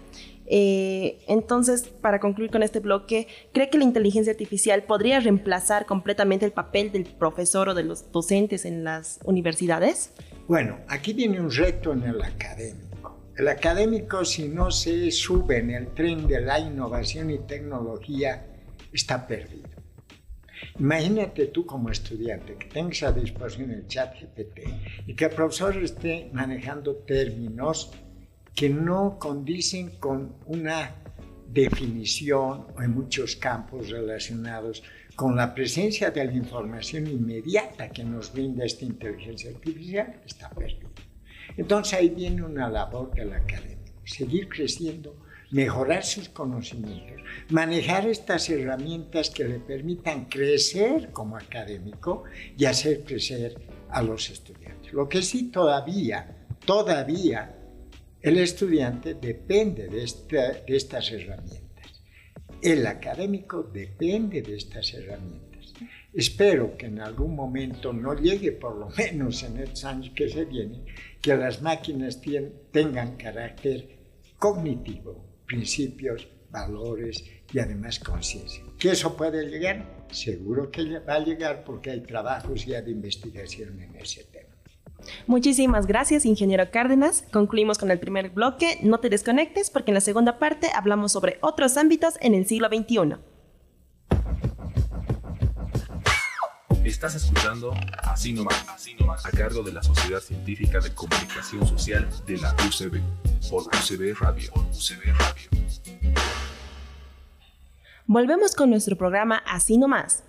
Eh, 0.47 1.21
entonces, 1.29 1.83
para 1.83 2.21
concluir 2.21 2.51
con 2.51 2.63
este 2.63 2.81
bloque, 2.81 3.27
¿cree 3.53 3.71
que 3.71 3.79
la 3.79 3.85
inteligencia 3.85 4.33
artificial 4.33 4.85
podría 4.85 5.21
reemplazar 5.21 5.87
completamente 5.87 6.45
el 6.45 6.53
papel 6.53 6.93
del 6.93 7.05
profesor 7.05 7.71
o 7.71 7.75
de 7.75 7.85
los 7.85 8.11
docentes 8.13 8.65
en 8.65 8.85
las 8.85 9.21
universidades? 9.25 10.13
Bueno, 10.49 10.79
aquí 10.89 11.13
viene 11.13 11.41
un 11.41 11.51
reto 11.51 11.93
en 11.93 12.03
el 12.03 12.21
académico. 12.23 13.19
El 13.37 13.49
académico, 13.49 14.25
si 14.25 14.49
no 14.49 14.71
se 14.71 15.11
sube 15.11 15.59
en 15.59 15.71
el 15.71 15.95
tren 15.95 16.27
de 16.27 16.41
la 16.41 16.59
innovación 16.59 17.31
y 17.31 17.39
tecnología, 17.39 18.47
está 18.93 19.27
perdido. 19.27 19.71
Imagínate 20.79 21.47
tú 21.47 21.67
como 21.67 21.91
estudiante 21.91 22.57
que 22.57 22.67
tengas 22.67 23.03
a 23.03 23.13
disposición 23.13 23.71
el 23.71 23.87
chat 23.87 24.15
GPT 24.21 25.07
y 25.07 25.15
que 25.15 25.25
el 25.25 25.31
profesor 25.31 25.77
esté 25.77 26.31
manejando 26.33 26.97
términos 26.97 27.93
que 28.55 28.69
no 28.69 29.19
condicen 29.19 29.91
con 29.99 30.37
una 30.47 30.95
definición 31.53 32.67
o 32.75 32.83
en 32.83 32.95
muchos 32.95 33.37
campos 33.37 33.91
relacionados 33.91 34.83
con 35.15 35.37
la 35.37 35.55
presencia 35.55 36.11
de 36.11 36.25
la 36.25 36.33
información 36.33 37.07
inmediata 37.07 37.91
que 37.91 38.05
nos 38.05 38.33
brinda 38.33 38.65
esta 38.65 38.85
inteligencia 38.85 39.51
artificial, 39.51 40.21
está 40.25 40.49
perdido. 40.51 40.91
Entonces 41.57 41.99
ahí 41.99 42.09
viene 42.09 42.43
una 42.43 42.71
labor 42.71 43.13
del 43.15 43.33
académico, 43.33 44.01
seguir 44.05 44.49
creciendo, 44.49 45.17
mejorar 45.51 46.03
sus 46.03 46.31
conocimientos, 46.31 47.21
manejar 47.51 48.07
estas 48.07 48.49
herramientas 48.49 49.29
que 49.29 49.45
le 49.45 49.59
permitan 49.59 50.25
crecer 50.25 51.11
como 51.13 51.37
académico 51.37 52.25
y 52.57 52.65
hacer 52.65 53.05
crecer 53.05 53.61
a 53.91 54.03
los 54.03 54.31
estudiantes. 54.31 54.95
Lo 54.95 55.09
que 55.11 55.21
sí 55.21 55.51
todavía, 55.51 56.47
todavía 56.65 57.55
el 58.23 58.39
estudiante 58.39 59.15
depende 59.15 59.89
de, 59.89 60.05
estas 60.05 61.11
herramientas. 61.11 62.03
El 62.63 62.87
académico 62.87 63.65
depende 63.65 64.43
de 64.43 64.57
estas 64.57 64.95
herramientas. 64.95 65.75
Espero 66.15 66.77
que 66.77 66.87
en 66.87 67.01
algún 67.01 67.35
momento 67.35 67.93
no 67.93 68.15
llegue, 68.15 68.53
por 68.53 68.77
lo 68.77 68.89
menos 68.91 69.43
en 69.43 69.57
estos 69.59 69.85
años 69.85 70.13
que 70.15 70.29
se 70.29 70.45
vienen, 70.45 70.85
que 71.21 71.37
las 71.37 71.63
máquinas 71.63 72.21
tengan 72.71 73.17
carácter 73.17 73.89
cognitivo, 74.39 75.25
principios, 75.47 76.29
valores 76.51 77.25
y 77.53 77.59
además 77.59 77.99
conciencia. 77.99 78.63
¿Que 78.79 78.91
eso 78.91 79.17
puede 79.17 79.49
llegar? 79.49 80.07
Seguro 80.13 80.71
que 80.71 81.01
va 81.01 81.15
a 81.15 81.25
llegar 81.25 81.65
porque 81.65 81.91
hay 81.91 82.03
trabajos 82.03 82.67
ya 82.67 82.83
de 82.83 82.91
investigación 82.91 83.81
en 83.81 83.97
ese 83.97 84.25
tema. 84.25 84.32
Muchísimas 85.27 85.87
gracias, 85.87 86.25
ingeniero 86.25 86.71
Cárdenas. 86.71 87.25
Concluimos 87.33 87.79
con 87.79 87.91
el 87.91 87.99
primer 87.99 88.31
bloque. 88.31 88.79
No 88.83 89.01
te 89.01 89.11
desconectes 89.11 89.71
porque 89.71 89.91
en 89.91 89.95
la 89.95 90.01
segunda 90.01 90.39
parte 90.39 90.71
hablamos 90.75 91.13
sobre 91.13 91.39
otros 91.41 91.77
ámbitos 91.77 92.15
en 92.21 92.35
el 92.35 92.47
siglo 92.47 92.69
XXI. 92.69 93.17
Estás 96.85 97.15
escuchando 97.15 97.73
Así 98.03 98.33
nomás, 98.33 98.69
Así 98.69 98.95
nomás, 98.95 99.25
a 99.25 99.31
cargo 99.31 99.63
de 99.63 99.73
la 99.73 99.83
Sociedad 99.83 100.21
Científica 100.21 100.81
de 100.81 100.93
Comunicación 100.93 101.67
Social 101.67 102.09
de 102.27 102.39
la 102.39 102.55
UCB, 102.67 103.01
por 103.49 103.63
UCB 103.67 104.19
Radio. 104.21 104.53
UCB 104.71 105.17
Radio. 105.17 105.49
Volvemos 108.07 108.55
con 108.55 108.71
nuestro 108.71 108.97
programa 108.97 109.43
Así 109.47 109.79
nomás. 109.79 110.25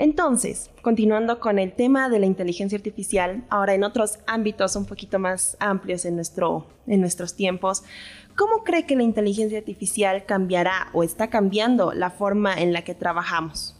Entonces, 0.00 0.70
continuando 0.80 1.38
con 1.40 1.58
el 1.58 1.74
tema 1.74 2.08
de 2.08 2.18
la 2.18 2.24
inteligencia 2.24 2.78
artificial, 2.78 3.44
ahora 3.50 3.74
en 3.74 3.84
otros 3.84 4.18
ámbitos 4.26 4.74
un 4.74 4.86
poquito 4.86 5.18
más 5.18 5.58
amplios 5.60 6.06
en, 6.06 6.14
nuestro, 6.14 6.66
en 6.86 7.02
nuestros 7.02 7.36
tiempos, 7.36 7.82
¿cómo 8.34 8.64
cree 8.64 8.86
que 8.86 8.96
la 8.96 9.02
inteligencia 9.02 9.58
artificial 9.58 10.24
cambiará 10.24 10.88
o 10.94 11.02
está 11.02 11.28
cambiando 11.28 11.92
la 11.92 12.10
forma 12.10 12.54
en 12.54 12.72
la 12.72 12.82
que 12.82 12.94
trabajamos? 12.94 13.78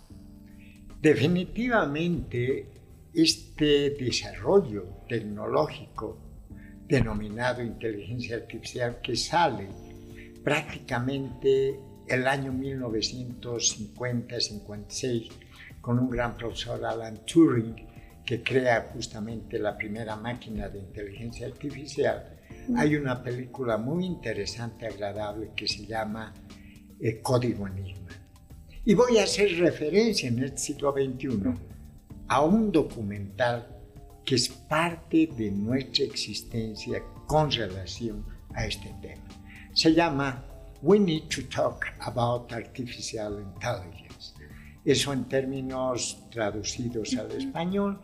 Definitivamente, 1.01 2.67
este 3.15 3.97
desarrollo 3.99 4.89
tecnológico 5.09 6.19
denominado 6.87 7.63
inteligencia 7.63 8.37
artificial 8.37 8.99
que 9.03 9.17
sale 9.17 9.71
prácticamente 10.45 11.81
el 12.09 12.27
año 12.27 12.53
1950-56 12.53 15.31
con 15.81 15.99
un 15.99 16.11
gran 16.11 16.37
profesor, 16.37 16.85
Alan 16.85 17.25
Turing, 17.25 17.87
que 18.25 18.43
crea 18.43 18.91
justamente 18.93 19.59
la 19.59 19.77
primera 19.77 20.17
máquina 20.17 20.69
de 20.69 20.79
inteligencia 20.79 21.47
artificial, 21.47 22.39
hay 22.77 22.97
una 22.97 23.23
película 23.23 23.77
muy 23.77 24.05
interesante, 24.05 24.87
agradable, 24.87 25.51
que 25.57 25.67
se 25.67 25.87
llama 25.87 26.33
eh, 27.01 27.21
Código 27.21 27.67
Enigma. 27.67 28.11
Y 28.85 28.95
voy 28.95 29.19
a 29.19 29.25
hacer 29.25 29.59
referencia 29.59 30.29
en 30.29 30.39
el 30.39 30.57
siglo 30.57 30.93
XXI 30.93 31.55
a 32.29 32.43
un 32.43 32.71
documental 32.71 33.67
que 34.25 34.37
es 34.37 34.49
parte 34.49 35.29
de 35.37 35.51
nuestra 35.51 36.05
existencia 36.05 37.03
con 37.27 37.51
relación 37.51 38.25
a 38.55 38.67
este 38.67 38.95
tema. 39.03 39.23
Se 39.75 39.93
llama 39.93 40.45
We 40.83 40.99
Need 40.99 41.29
to 41.29 41.43
Talk 41.55 41.85
About 42.01 42.53
Artificial 42.53 43.41
Intelligence 43.41 44.10
eso 44.85 45.13
en 45.13 45.25
términos 45.25 46.25
traducidos 46.31 47.17
al 47.17 47.31
español, 47.33 48.01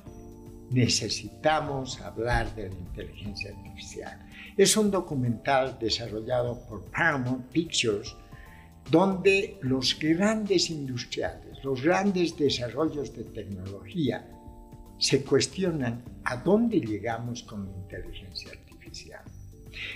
necesitamos 0.71 2.00
hablar 2.00 2.54
de 2.54 2.68
la 2.68 2.75
inteligencia 2.75 3.54
artificial. 3.56 4.18
Es 4.56 4.76
un 4.76 4.90
documental 4.90 5.78
desarrollado 5.78 6.61
por 6.68 6.85
Paramount 6.90 7.47
Pictures 7.50 8.16
donde 8.90 9.59
los 9.62 9.99
grandes 9.99 10.71
industriales, 10.71 11.62
los 11.64 11.83
grandes 11.83 12.37
desarrollos 12.37 13.14
de 13.16 13.25
tecnología 13.25 14.26
se 14.99 15.25
cuestionan 15.25 16.02
a 16.25 16.37
dónde 16.37 16.80
llegamos 16.80 17.42
con 17.42 17.66
la 17.66 17.73
inteligencia 17.76 18.50
artificial. 18.50 19.23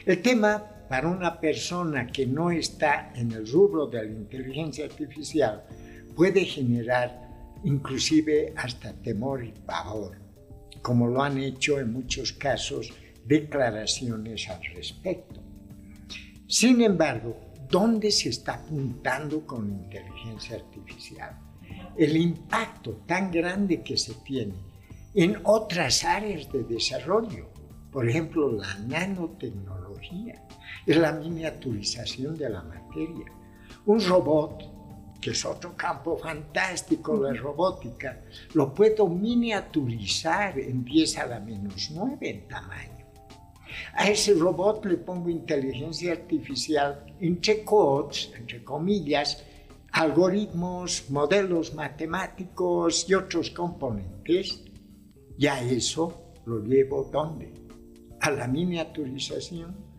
El 0.05 0.21
tema 0.21 0.63
para 0.89 1.09
una 1.09 1.41
persona 1.41 2.07
que 2.09 2.27
no 2.27 2.51
está 2.51 3.13
en 3.15 3.33
el 3.33 3.51
rubro 3.51 3.87
de 3.87 4.05
la 4.05 4.11
inteligencia 4.11 4.85
artificial 4.85 5.65
puede 6.15 6.45
generar 6.45 7.31
inclusive 7.65 8.53
hasta 8.57 8.93
temor 8.93 9.45
y 9.45 9.53
pavor, 9.53 10.19
como 10.83 11.07
lo 11.07 11.23
han 11.23 11.39
hecho 11.39 11.79
en 11.79 11.93
muchos 11.93 12.33
casos 12.33 12.93
declaraciones 13.27 14.49
al 14.49 14.63
respecto. 14.75 15.41
Sin 16.47 16.81
embargo, 16.81 17.39
¿dónde 17.69 18.11
se 18.11 18.31
está 18.31 18.55
apuntando 18.55 19.47
con 19.47 19.71
inteligencia 19.71 20.57
artificial? 20.57 21.39
El 21.97 22.17
impacto 22.17 23.03
tan 23.07 23.31
grande 23.31 23.83
que 23.83 23.97
se 23.97 24.15
tiene 24.15 24.55
en 25.15 25.39
otras 25.45 26.05
áreas 26.05 26.51
de 26.53 26.65
desarrollo, 26.65 27.49
por 27.93 28.09
ejemplo, 28.09 28.53
la 28.53 28.75
nanotecnología, 28.87 30.47
es 30.87 30.97
la 30.97 31.13
miniaturización 31.13 32.37
de 32.37 32.49
la 32.49 32.63
materia. 32.63 33.27
Un 33.87 34.05
robot 34.05 34.80
que 35.21 35.31
es 35.31 35.45
otro 35.45 35.77
campo 35.77 36.17
fantástico, 36.17 37.17
la 37.17 37.33
robótica, 37.35 38.23
lo 38.55 38.73
puedo 38.73 39.09
miniaturizar 39.09 40.59
en 40.59 40.85
10 40.85 41.19
a 41.19 41.27
la 41.27 41.41
menos 41.41 41.91
9 41.93 42.17
en 42.21 42.49
tamaño. 42.49 43.01
A 43.95 44.09
ese 44.09 44.35
robot 44.35 44.85
le 44.87 44.97
pongo 44.97 45.29
inteligencia 45.29 46.13
artificial, 46.13 47.05
entre 47.21 47.65
quotes, 47.65 48.33
entre 48.37 48.65
comillas, 48.65 49.45
algoritmos, 49.93 51.11
modelos 51.11 51.75
matemáticos 51.75 53.09
y 53.09 53.15
otros 53.15 53.51
componentes. 53.51 54.65
Ya 55.39 55.61
eso 55.63 56.33
lo 56.47 56.61
llevo 56.61 57.09
¿dónde? 57.13 57.53
A 58.21 58.31
la 58.31 58.47
miniaturización 58.47 59.90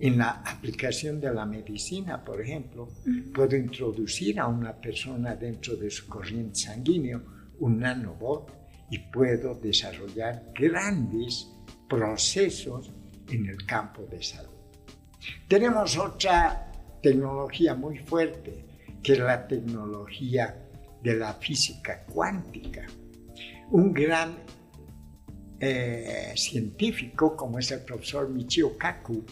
en 0.00 0.18
la 0.18 0.42
aplicación 0.46 1.20
de 1.20 1.32
la 1.32 1.44
medicina, 1.44 2.24
por 2.24 2.40
ejemplo, 2.40 2.88
puedo 3.34 3.56
introducir 3.56 4.38
a 4.38 4.46
una 4.46 4.72
persona 4.72 5.34
dentro 5.34 5.76
de 5.76 5.90
su 5.90 6.06
corriente 6.06 6.60
sanguíneo 6.60 7.22
un 7.60 7.80
nanobot 7.80 8.52
y 8.90 8.98
puedo 8.98 9.54
desarrollar 9.56 10.52
grandes 10.54 11.48
procesos 11.88 12.92
en 13.28 13.46
el 13.46 13.66
campo 13.66 14.06
de 14.06 14.22
salud. 14.22 14.50
Tenemos 15.48 15.98
otra 15.98 16.70
tecnología 17.02 17.74
muy 17.74 17.98
fuerte, 17.98 18.64
que 19.02 19.12
es 19.12 19.18
la 19.18 19.46
tecnología 19.46 20.56
de 21.02 21.16
la 21.16 21.34
física 21.34 22.04
cuántica. 22.04 22.86
Un 23.70 23.92
gran 23.92 24.36
eh, 25.60 26.32
científico 26.36 27.36
como 27.36 27.58
es 27.58 27.70
el 27.72 27.80
profesor 27.80 28.28
Michio 28.28 28.78
Kaku 28.78 29.24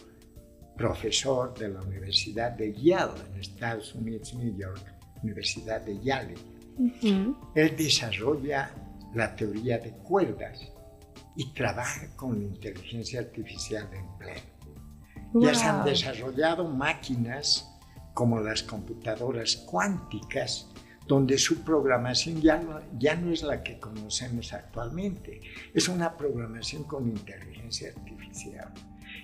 profesor 0.77 1.55
de 1.55 1.69
la 1.69 1.81
Universidad 1.83 2.53
de 2.53 2.73
Yale 2.75 3.21
en 3.33 3.41
Estados 3.41 3.95
Unidos, 3.95 4.35
New 4.35 4.57
York, 4.57 4.95
Universidad 5.23 5.81
de 5.81 5.99
Yale. 6.01 6.35
Él 7.55 7.77
desarrolla 7.77 8.71
la 9.15 9.35
teoría 9.35 9.79
de 9.79 9.93
cuerdas 9.93 10.73
y 11.35 11.53
trabaja 11.53 12.09
con 12.17 12.39
la 12.39 12.45
inteligencia 12.45 13.21
artificial 13.21 13.89
en 13.93 14.19
pleno. 14.19 14.57
Ya 15.35 15.55
se 15.55 15.65
han 15.65 15.85
desarrollado 15.85 16.69
máquinas 16.69 17.73
como 18.15 18.41
las 18.41 18.63
computadoras 18.63 19.57
cuánticas, 19.57 20.69
donde 21.07 21.39
su 21.39 21.63
programación 21.63 22.41
ya 22.41 22.59
no, 22.59 22.81
ya 22.99 23.15
no 23.15 23.31
es 23.31 23.43
la 23.43 23.63
que 23.63 23.79
conocemos 23.79 24.53
actualmente, 24.53 25.41
es 25.75 25.89
una 25.89 26.17
programación 26.17 26.85
con 26.85 27.09
inteligencia 27.09 27.93
artificial. 27.95 28.73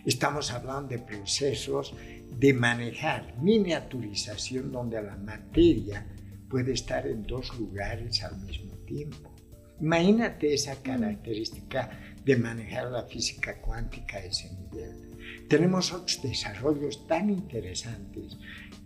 Estamos 0.04 0.52
hablando 0.52 0.88
de 0.88 0.98
procesos 0.98 1.94
de 2.28 2.52
manejar 2.52 3.34
miniaturización 3.38 4.72
donde 4.72 5.00
la 5.00 5.16
materia 5.16 6.06
puede 6.48 6.72
estar 6.72 7.06
en 7.06 7.22
dos 7.22 7.56
lugares 7.56 8.22
al 8.24 8.40
mismo 8.40 8.74
tiempo. 8.84 9.32
Imagínate 9.80 10.54
esa 10.54 10.74
mm. 10.74 10.82
característica 10.82 11.90
de 12.24 12.36
manejar 12.36 12.90
la 12.90 13.04
física 13.04 13.60
cuántica 13.60 14.16
a 14.16 14.24
ese 14.24 14.50
nivel. 14.52 15.46
Tenemos 15.48 15.92
otros 15.92 16.20
desarrollos 16.22 17.06
tan 17.06 17.30
interesantes 17.30 18.36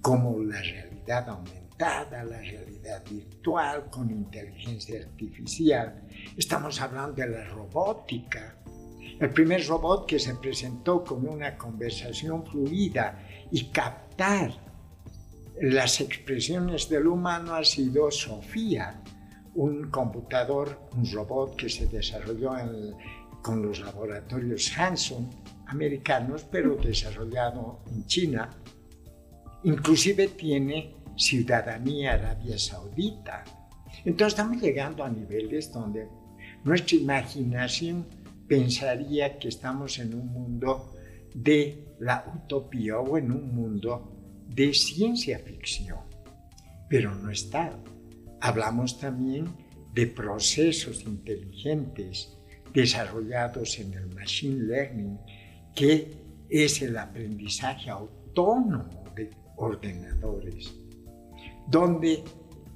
como 0.00 0.42
la 0.42 0.61
realidad 0.61 1.29
aumentada, 1.29 2.24
la 2.24 2.40
realidad 2.40 3.05
virtual 3.11 3.88
con 3.90 4.11
inteligencia 4.11 5.00
artificial. 5.00 6.02
Estamos 6.37 6.81
hablando 6.81 7.14
de 7.22 7.29
la 7.29 7.44
robótica, 7.48 8.57
el 9.18 9.31
primer 9.31 9.66
robot 9.66 10.07
que 10.07 10.18
se 10.18 10.35
presentó 10.35 11.02
con 11.02 11.26
una 11.26 11.57
conversación 11.57 12.44
fluida 12.44 13.18
y 13.50 13.64
captar 13.66 14.52
las 15.61 16.00
expresiones 16.02 16.88
del 16.90 17.07
humano 17.07 17.55
ha 17.55 17.64
sido 17.64 18.11
Sofía, 18.11 19.02
un 19.55 19.90
computador, 19.90 20.79
un 20.94 21.11
robot 21.11 21.57
que 21.57 21.70
se 21.70 21.87
desarrolló 21.87 22.52
con 23.40 23.62
los 23.62 23.81
laboratorios 23.81 24.76
Hanson 24.76 25.31
americanos, 25.68 26.44
pero 26.50 26.76
desarrollado 26.76 27.81
en 27.90 28.05
China. 28.07 28.50
Inclusive 29.64 30.29
tiene 30.29 30.94
ciudadanía 31.16 32.14
Arabia 32.14 32.59
Saudita. 32.59 33.42
Entonces 34.05 34.38
estamos 34.38 34.61
llegando 34.61 35.02
a 35.02 35.09
niveles 35.09 35.72
donde 35.72 36.07
nuestra 36.64 36.98
imaginación 36.98 38.07
pensaría 38.49 39.39
que 39.39 39.49
estamos 39.49 39.99
en 39.99 40.15
un 40.15 40.29
mundo 40.29 40.95
de 41.35 41.87
la 42.01 42.25
utopía 42.35 42.99
o 42.99 43.19
en 43.19 43.33
un 43.33 43.55
mundo 43.55 44.13
de 44.49 44.73
ciencia 44.73 45.39
ficción, 45.39 45.99
pero 46.89 47.15
no 47.15 47.31
está. 47.31 47.79
Hablamos 48.41 48.99
también 48.99 49.47
de 49.93 50.07
procesos 50.07 51.05
inteligentes 51.05 52.37
desarrollados 52.73 53.79
en 53.79 53.95
el 53.95 54.07
machine 54.15 54.65
learning, 54.65 55.19
que 55.75 56.11
es 56.49 56.83
el 56.83 56.97
aprendizaje 56.97 57.91
autónomo 57.91 59.05
de 59.15 59.31
ordenadores, 59.57 60.75
donde 61.69 62.23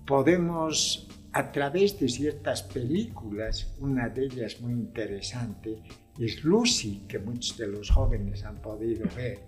podemos 0.06 1.09
a 1.32 1.52
través 1.52 1.98
de 2.00 2.08
ciertas 2.08 2.62
películas, 2.62 3.72
una 3.78 4.08
de 4.08 4.24
ellas 4.24 4.60
muy 4.60 4.72
interesante 4.72 5.80
es 6.18 6.42
Lucy, 6.42 7.04
que 7.08 7.18
muchos 7.18 7.56
de 7.56 7.68
los 7.68 7.88
jóvenes 7.88 8.44
han 8.44 8.56
podido 8.56 9.08
ver, 9.14 9.38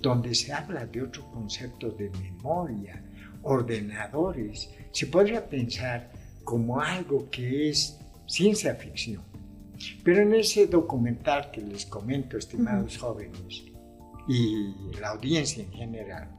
donde 0.00 0.34
se 0.34 0.52
habla 0.52 0.86
de 0.86 1.02
otro 1.02 1.30
concepto 1.30 1.90
de 1.90 2.10
memoria, 2.10 3.02
ordenadores. 3.42 4.70
Se 4.90 5.06
podría 5.06 5.48
pensar 5.48 6.10
como 6.42 6.80
algo 6.80 7.30
que 7.30 7.70
es 7.70 7.98
ciencia 8.26 8.74
ficción. 8.74 9.22
Pero 10.02 10.22
en 10.22 10.34
ese 10.34 10.66
documental 10.66 11.50
que 11.50 11.60
les 11.60 11.86
comento, 11.86 12.38
estimados 12.38 12.98
jóvenes, 12.98 13.64
y 14.28 14.74
la 15.00 15.10
audiencia 15.10 15.62
en 15.62 15.72
general, 15.72 16.30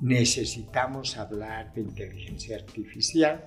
necesitamos 0.00 1.16
hablar 1.16 1.74
de 1.74 1.82
inteligencia 1.82 2.56
artificial 2.56 3.44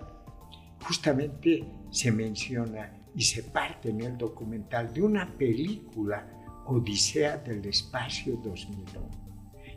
justamente 0.82 1.64
se 1.90 2.12
menciona 2.12 2.92
y 3.16 3.22
se 3.22 3.44
parte 3.44 3.90
en 3.90 4.02
el 4.02 4.18
documental 4.18 4.94
de 4.94 5.02
una 5.02 5.28
película 5.38 6.28
Odisea 6.66 7.38
del 7.38 7.66
Espacio 7.66 8.40
2001. 8.44 9.22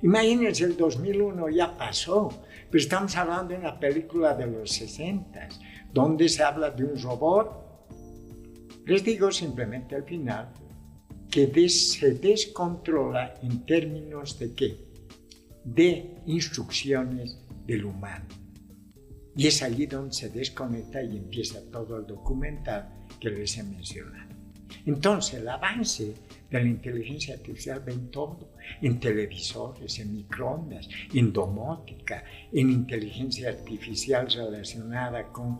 Imagínense, 0.02 0.64
el 0.64 0.76
2001 0.76 1.48
ya 1.48 1.76
pasó, 1.76 2.28
pero 2.70 2.82
estamos 2.82 3.16
hablando 3.16 3.54
de 3.54 3.60
una 3.60 3.78
película 3.78 4.34
de 4.34 4.46
los 4.46 4.70
60, 4.70 5.48
donde 5.92 6.28
se 6.28 6.42
habla 6.42 6.70
de 6.70 6.84
un 6.84 7.00
robot. 7.00 7.88
Les 8.84 9.02
digo 9.02 9.32
simplemente 9.32 9.94
al 9.94 10.04
final 10.04 10.52
que 11.30 11.68
se 11.68 12.14
descontrola 12.14 13.34
en 13.42 13.64
términos 13.64 14.38
de 14.38 14.54
qué? 14.54 14.76
De 15.64 16.22
instrucciones 16.26 17.38
del 17.66 17.86
humano. 17.86 18.43
Y 19.36 19.46
es 19.46 19.62
allí 19.62 19.86
donde 19.86 20.14
se 20.14 20.28
desconecta 20.28 21.02
y 21.02 21.16
empieza 21.16 21.60
todo 21.70 21.98
el 21.98 22.06
documental 22.06 22.88
que 23.20 23.30
les 23.30 23.56
he 23.58 23.62
mencionado. 23.62 24.34
Entonces, 24.86 25.40
el 25.40 25.48
avance 25.48 26.14
de 26.50 26.60
la 26.62 26.68
inteligencia 26.68 27.34
artificial 27.34 27.80
ve 27.80 27.92
en 27.92 28.10
todo, 28.10 28.52
en 28.82 29.00
televisores, 29.00 29.98
en 29.98 30.12
microondas, 30.12 30.88
en 31.12 31.32
domótica, 31.32 32.24
en 32.52 32.70
inteligencia 32.70 33.48
artificial 33.50 34.30
relacionada 34.30 35.24
con 35.32 35.58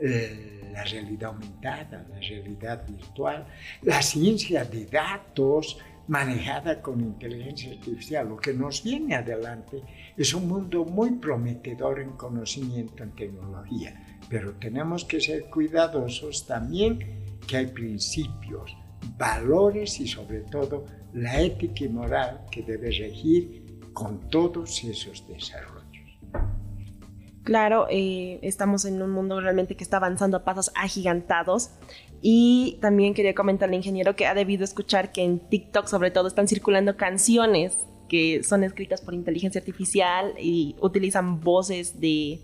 eh, 0.00 0.70
la 0.72 0.84
realidad 0.84 1.30
aumentada, 1.30 2.06
la 2.10 2.20
realidad 2.20 2.86
virtual, 2.86 3.46
la 3.82 4.02
ciencia 4.02 4.64
de 4.64 4.86
datos 4.86 5.78
manejada 6.08 6.80
con 6.80 7.00
inteligencia 7.00 7.72
artificial. 7.72 8.28
Lo 8.28 8.36
que 8.36 8.52
nos 8.52 8.82
viene 8.82 9.14
adelante 9.14 9.82
es 10.16 10.34
un 10.34 10.48
mundo 10.48 10.84
muy 10.84 11.12
prometedor 11.12 12.00
en 12.00 12.12
conocimiento, 12.12 13.02
en 13.02 13.12
tecnología, 13.12 14.18
pero 14.28 14.54
tenemos 14.54 15.04
que 15.04 15.20
ser 15.20 15.50
cuidadosos 15.50 16.46
también 16.46 17.38
que 17.46 17.56
hay 17.56 17.66
principios, 17.66 18.76
valores 19.16 20.00
y 20.00 20.08
sobre 20.08 20.40
todo 20.40 20.84
la 21.12 21.40
ética 21.40 21.84
y 21.84 21.88
moral 21.88 22.44
que 22.50 22.62
debe 22.62 22.90
regir 22.90 23.80
con 23.92 24.28
todos 24.28 24.84
esos 24.84 25.26
desarrollos. 25.26 25.76
Claro, 27.46 27.86
eh, 27.88 28.40
estamos 28.42 28.84
en 28.86 29.00
un 29.00 29.12
mundo 29.12 29.40
realmente 29.40 29.76
que 29.76 29.84
está 29.84 29.98
avanzando 29.98 30.36
a 30.36 30.44
pasos 30.44 30.72
agigantados 30.74 31.70
y 32.22 32.78
también 32.80 33.14
quería 33.14 33.34
comentarle 33.34 33.76
ingeniero 33.76 34.16
que 34.16 34.26
ha 34.26 34.34
debido 34.34 34.64
escuchar 34.64 35.12
que 35.12 35.22
en 35.22 35.38
TikTok 35.38 35.86
sobre 35.86 36.10
todo 36.10 36.28
están 36.28 36.48
circulando 36.48 36.96
canciones 36.96 37.76
que 38.08 38.42
son 38.42 38.64
escritas 38.64 39.00
por 39.00 39.14
inteligencia 39.14 39.60
artificial 39.60 40.34
y 40.38 40.76
utilizan 40.80 41.40
voces 41.40 42.00
de 42.00 42.40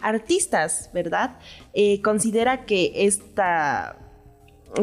artistas, 0.00 0.90
¿verdad? 0.92 1.38
Eh, 1.72 2.00
¿Considera 2.02 2.64
que 2.66 2.92
esta, 3.06 3.96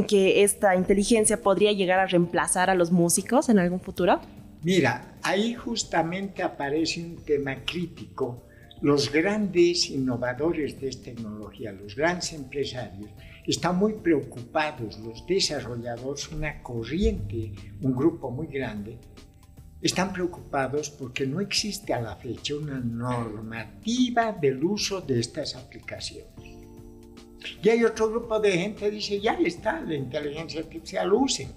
que 0.07 0.43
esta 0.43 0.75
inteligencia 0.75 1.41
podría 1.41 1.71
llegar 1.71 1.99
a 1.99 2.07
reemplazar 2.07 2.69
a 2.69 2.75
los 2.75 2.91
músicos 2.91 3.49
en 3.49 3.59
algún 3.59 3.79
futuro? 3.79 4.21
Mira, 4.63 5.15
ahí 5.23 5.53
justamente 5.53 6.43
aparece 6.43 7.01
un 7.01 7.17
tema 7.17 7.55
crítico. 7.65 8.43
Los 8.81 9.11
grandes 9.11 9.89
innovadores 9.89 10.79
de 10.79 10.89
esta 10.89 11.05
tecnología, 11.05 11.71
los 11.71 11.95
grandes 11.95 12.33
empresarios, 12.33 13.09
están 13.45 13.77
muy 13.77 13.93
preocupados, 13.93 14.99
los 14.99 15.25
desarrolladores, 15.25 16.31
una 16.31 16.61
corriente, 16.61 17.51
un 17.81 17.95
grupo 17.95 18.29
muy 18.29 18.47
grande, 18.47 18.97
están 19.81 20.13
preocupados 20.13 20.89
porque 20.91 21.25
no 21.25 21.41
existe 21.41 21.93
a 21.93 22.01
la 22.01 22.15
fecha 22.15 22.55
una 22.55 22.79
normativa 22.79 24.31
del 24.31 24.63
uso 24.63 25.01
de 25.01 25.19
estas 25.19 25.55
aplicaciones. 25.55 26.61
Y 27.63 27.69
hay 27.69 27.83
otro 27.83 28.09
grupo 28.09 28.39
de 28.39 28.51
gente 28.51 28.81
que 28.81 28.91
dice, 28.91 29.19
ya 29.19 29.33
está, 29.33 29.81
la 29.81 29.95
inteligencia 29.95 30.61
artificial 30.61 31.11
usen, 31.11 31.49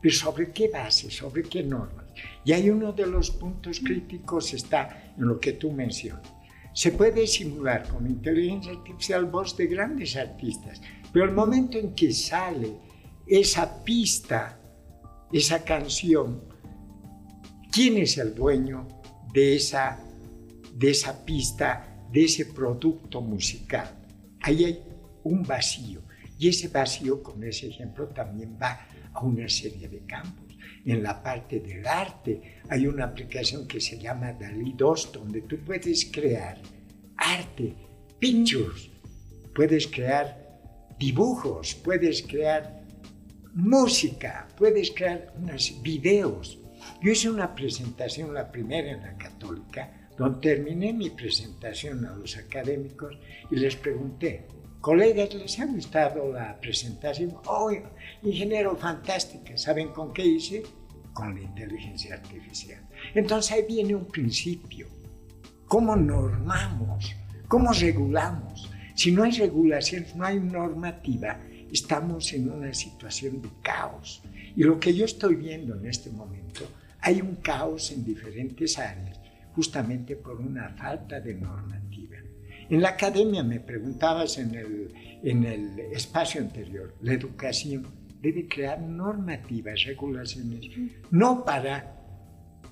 pero 0.00 0.14
¿sobre 0.14 0.50
qué 0.52 0.68
base? 0.68 1.10
¿Sobre 1.10 1.42
qué 1.42 1.62
normas? 1.62 2.06
Y 2.44 2.52
hay 2.52 2.70
uno 2.70 2.92
de 2.92 3.06
los 3.06 3.30
puntos 3.30 3.80
críticos 3.80 4.54
está 4.54 5.12
en 5.16 5.26
lo 5.28 5.38
que 5.38 5.52
tú 5.52 5.70
mencionas. 5.70 6.37
Se 6.78 6.92
puede 6.92 7.26
simular 7.26 7.88
con 7.88 8.06
inteligencia 8.06 8.70
artificial 8.70 9.24
voz 9.24 9.56
de 9.56 9.66
grandes 9.66 10.14
artistas, 10.14 10.80
pero 11.12 11.24
el 11.24 11.32
momento 11.32 11.76
en 11.76 11.92
que 11.92 12.12
sale 12.12 12.70
esa 13.26 13.82
pista, 13.82 14.60
esa 15.32 15.64
canción, 15.64 16.40
¿Quién 17.72 17.98
es 17.98 18.16
el 18.16 18.32
dueño 18.32 18.86
de 19.32 19.56
esa, 19.56 19.98
de 20.72 20.90
esa 20.90 21.24
pista, 21.24 22.06
de 22.12 22.24
ese 22.26 22.46
producto 22.46 23.20
musical? 23.22 23.88
Ahí 24.40 24.64
hay 24.64 24.84
un 25.24 25.42
vacío. 25.42 26.02
Y 26.38 26.48
ese 26.48 26.68
vacío, 26.68 27.22
con 27.24 27.42
ese 27.42 27.66
ejemplo, 27.68 28.06
también 28.08 28.56
va 28.60 28.86
a 29.12 29.20
una 29.24 29.48
serie 29.48 29.88
de 29.88 29.98
campos. 30.06 30.47
En 30.84 31.02
la 31.02 31.22
parte 31.22 31.60
del 31.60 31.86
arte 31.86 32.60
hay 32.68 32.86
una 32.86 33.04
aplicación 33.04 33.66
que 33.66 33.80
se 33.80 33.98
llama 33.98 34.32
Dalí 34.32 34.74
2, 34.76 35.12
donde 35.12 35.42
tú 35.42 35.58
puedes 35.58 36.06
crear 36.06 36.58
arte, 37.16 37.74
pictures, 38.18 38.90
puedes 39.54 39.86
crear 39.86 40.48
dibujos, 40.98 41.74
puedes 41.74 42.22
crear 42.22 42.84
música, 43.54 44.48
puedes 44.56 44.90
crear 44.90 45.32
unos 45.36 45.80
videos. 45.82 46.58
Yo 47.02 47.12
hice 47.12 47.30
una 47.30 47.54
presentación, 47.54 48.32
la 48.32 48.50
primera 48.50 48.90
en 48.90 49.02
la 49.02 49.16
católica, 49.16 50.08
donde 50.16 50.40
terminé 50.40 50.92
mi 50.92 51.10
presentación 51.10 52.04
a 52.06 52.14
los 52.14 52.36
académicos 52.36 53.18
y 53.50 53.56
les 53.56 53.76
pregunté, 53.76 54.46
colegas, 54.80 55.34
¿les 55.34 55.58
ha 55.60 55.66
gustado 55.66 56.32
la 56.32 56.58
presentación? 56.60 57.34
Oh, 57.46 57.70
ingeniero, 58.22 58.76
fantástica. 58.76 59.56
¿Saben 59.56 59.88
con 59.88 60.12
qué 60.12 60.24
hice? 60.24 60.62
Con 61.12 61.34
la 61.34 61.42
inteligencia 61.42 62.14
artificial. 62.14 62.86
Entonces 63.14 63.52
ahí 63.52 63.64
viene 63.68 63.94
un 63.94 64.06
principio. 64.06 64.86
¿Cómo 65.66 65.96
normamos? 65.96 67.14
¿Cómo 67.48 67.72
regulamos? 67.72 68.70
Si 68.94 69.12
no 69.12 69.22
hay 69.22 69.32
regulación, 69.32 70.06
no 70.16 70.24
hay 70.24 70.40
normativa, 70.40 71.40
estamos 71.70 72.32
en 72.32 72.50
una 72.50 72.74
situación 72.74 73.40
de 73.42 73.48
caos. 73.62 74.22
Y 74.56 74.64
lo 74.64 74.80
que 74.80 74.94
yo 74.94 75.04
estoy 75.04 75.36
viendo 75.36 75.76
en 75.76 75.86
este 75.86 76.10
momento 76.10 76.66
hay 77.00 77.20
un 77.20 77.36
caos 77.36 77.92
en 77.92 78.04
diferentes 78.04 78.78
áreas, 78.78 79.20
justamente 79.54 80.16
por 80.16 80.40
una 80.40 80.70
falta 80.70 81.20
de 81.20 81.34
normativa. 81.34 82.07
En 82.70 82.82
la 82.82 82.90
academia 82.90 83.42
me 83.42 83.60
preguntabas 83.60 84.36
en 84.38 84.54
el, 84.54 84.94
en 85.22 85.44
el 85.44 85.78
espacio 85.92 86.40
anterior, 86.40 86.94
la 87.00 87.14
educación 87.14 87.86
debe 88.20 88.46
crear 88.46 88.80
normativas, 88.80 89.84
regulaciones, 89.84 90.66
no 91.10 91.44
para 91.44 91.94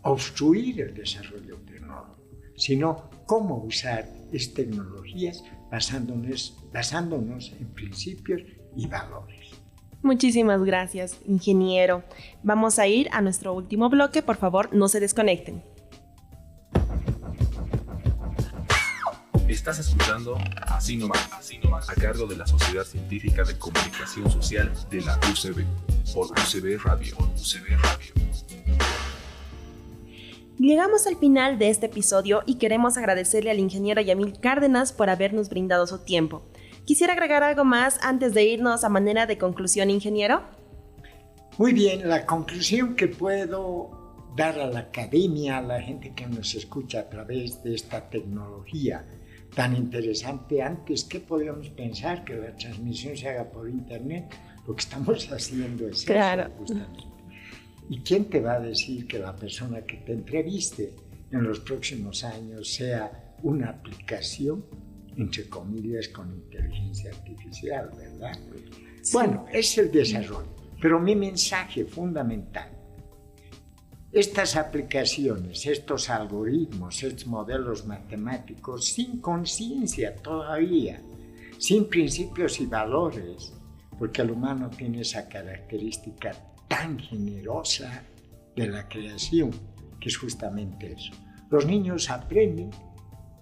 obstruir 0.03 0.81
el 0.81 0.95
desarrollo 0.95 1.57
tecnológico, 1.67 2.17
sino 2.57 3.11
cómo 3.27 3.57
usar 3.65 4.07
estas 4.33 4.55
tecnologías 4.55 5.43
basándonos, 5.71 6.57
basándonos 6.73 7.53
en 7.59 7.67
principios 7.69 8.43
y 8.77 8.87
valores. 8.87 9.51
Muchísimas 10.03 10.63
gracias, 10.63 11.19
ingeniero. 11.27 12.05
Vamos 12.43 12.79
a 12.79 12.87
ir 12.87 13.09
a 13.13 13.23
nuestro 13.23 13.55
último 13.55 13.89
bloque, 13.89 14.23
por 14.23 14.37
favor, 14.37 14.75
no 14.75 14.89
se 14.89 15.01
desconecten. 15.01 15.63
Estás 19.57 19.79
escuchando 19.79 20.37
Así 20.67 20.99
nomás, 20.99 21.33
Así 21.33 21.57
nomás, 21.59 21.89
a 21.89 21.95
cargo 21.95 22.27
de 22.27 22.37
la 22.37 22.47
Sociedad 22.47 22.85
Científica 22.85 23.43
de 23.43 23.59
Comunicación 23.59 24.31
Social 24.31 24.71
de 24.91 25.01
la 25.01 25.19
UCB, 25.33 25.65
por 26.15 26.31
UCB 26.31 26.79
Radio. 26.85 27.17
UCB 27.17 27.71
Radio. 27.83 28.13
Llegamos 30.59 31.07
al 31.07 31.17
final 31.17 31.59
de 31.59 31.71
este 31.71 31.87
episodio 31.87 32.43
y 32.45 32.57
queremos 32.57 32.99
agradecerle 32.99 33.51
al 33.51 33.59
ingeniero 33.59 34.03
Yamil 34.03 34.39
Cárdenas 34.39 34.93
por 34.93 35.09
habernos 35.09 35.49
brindado 35.49 35.87
su 35.87 36.01
tiempo. 36.01 36.43
¿Quisiera 36.85 37.15
agregar 37.15 37.43
algo 37.43 37.65
más 37.65 37.99
antes 38.03 38.35
de 38.35 38.45
irnos 38.45 38.85
a 38.85 38.91
manera 38.91 39.25
de 39.25 39.39
conclusión, 39.39 39.89
ingeniero? 39.89 40.43
Muy 41.57 41.73
bien, 41.73 42.07
la 42.07 42.27
conclusión 42.27 42.95
que 42.95 43.09
puedo 43.09 44.27
dar 44.37 44.61
a 44.61 44.67
la 44.67 44.81
academia, 44.81 45.57
a 45.59 45.63
la 45.63 45.81
gente 45.81 46.13
que 46.15 46.27
nos 46.27 46.55
escucha 46.55 47.01
a 47.01 47.09
través 47.09 47.63
de 47.65 47.75
esta 47.75 48.11
tecnología 48.11 49.07
tan 49.57 49.75
interesante, 49.75 50.63
antes 50.63 51.03
que 51.05 51.19
podíamos 51.19 51.71
pensar 51.71 52.25
que 52.25 52.37
la 52.37 52.55
transmisión 52.55 53.17
se 53.17 53.29
haga 53.29 53.51
por 53.51 53.69
internet, 53.69 54.27
lo 54.67 54.77
que 54.77 54.81
estamos 54.81 55.33
haciendo 55.33 55.89
es 55.89 56.05
claro. 56.05 56.43
eso 56.43 56.53
justamente. 56.59 57.05
¿Y 57.89 58.01
quién 58.01 58.27
te 58.27 58.41
va 58.41 58.55
a 58.55 58.61
decir 58.61 59.07
que 59.09 59.19
la 59.19 59.35
persona 59.35 59.81
que 59.81 59.97
te 59.97 60.13
entreviste 60.13 60.93
en 61.33 61.43
los 61.43 61.61
próximos 61.61 62.23
años 62.23 62.73
sea 62.73 63.35
una 63.43 63.71
aplicación 63.71 64.65
entre 65.17 65.49
comillas, 65.49 66.09
con 66.09 66.33
inteligencia 66.33 67.11
artificial, 67.11 67.91
¿verdad? 67.97 68.39
Bueno, 69.13 69.47
es 69.53 69.79
el 69.79 69.91
desarrollo, 69.91 70.55
pero 70.81 71.01
mi 71.01 71.17
mensaje 71.17 71.85
fundamental, 71.85 72.71
estas 74.17 74.57
aplicaciones, 74.57 75.67
estos 75.67 76.09
algoritmos, 76.09 77.03
estos 77.03 77.27
modelos 77.27 77.85
matemáticos, 77.85 78.87
sin 78.87 79.21
conciencia 79.21 80.17
todavía, 80.17 81.03
sin 81.59 81.87
principios 81.87 82.59
y 82.61 82.65
valores, 82.65 83.53
porque 83.99 84.23
el 84.23 84.31
humano 84.31 84.71
tiene 84.71 85.03
esa 85.03 85.29
característica 85.29 86.33
tan 86.67 86.99
generosa 86.99 88.05
de 88.57 88.67
la 88.67 88.89
creación, 88.89 89.51
que 90.01 90.09
es 90.09 90.17
justamente 90.17 90.93
eso. 90.93 91.13
Los 91.51 91.67
niños 91.67 92.09
aprenden 92.09 92.71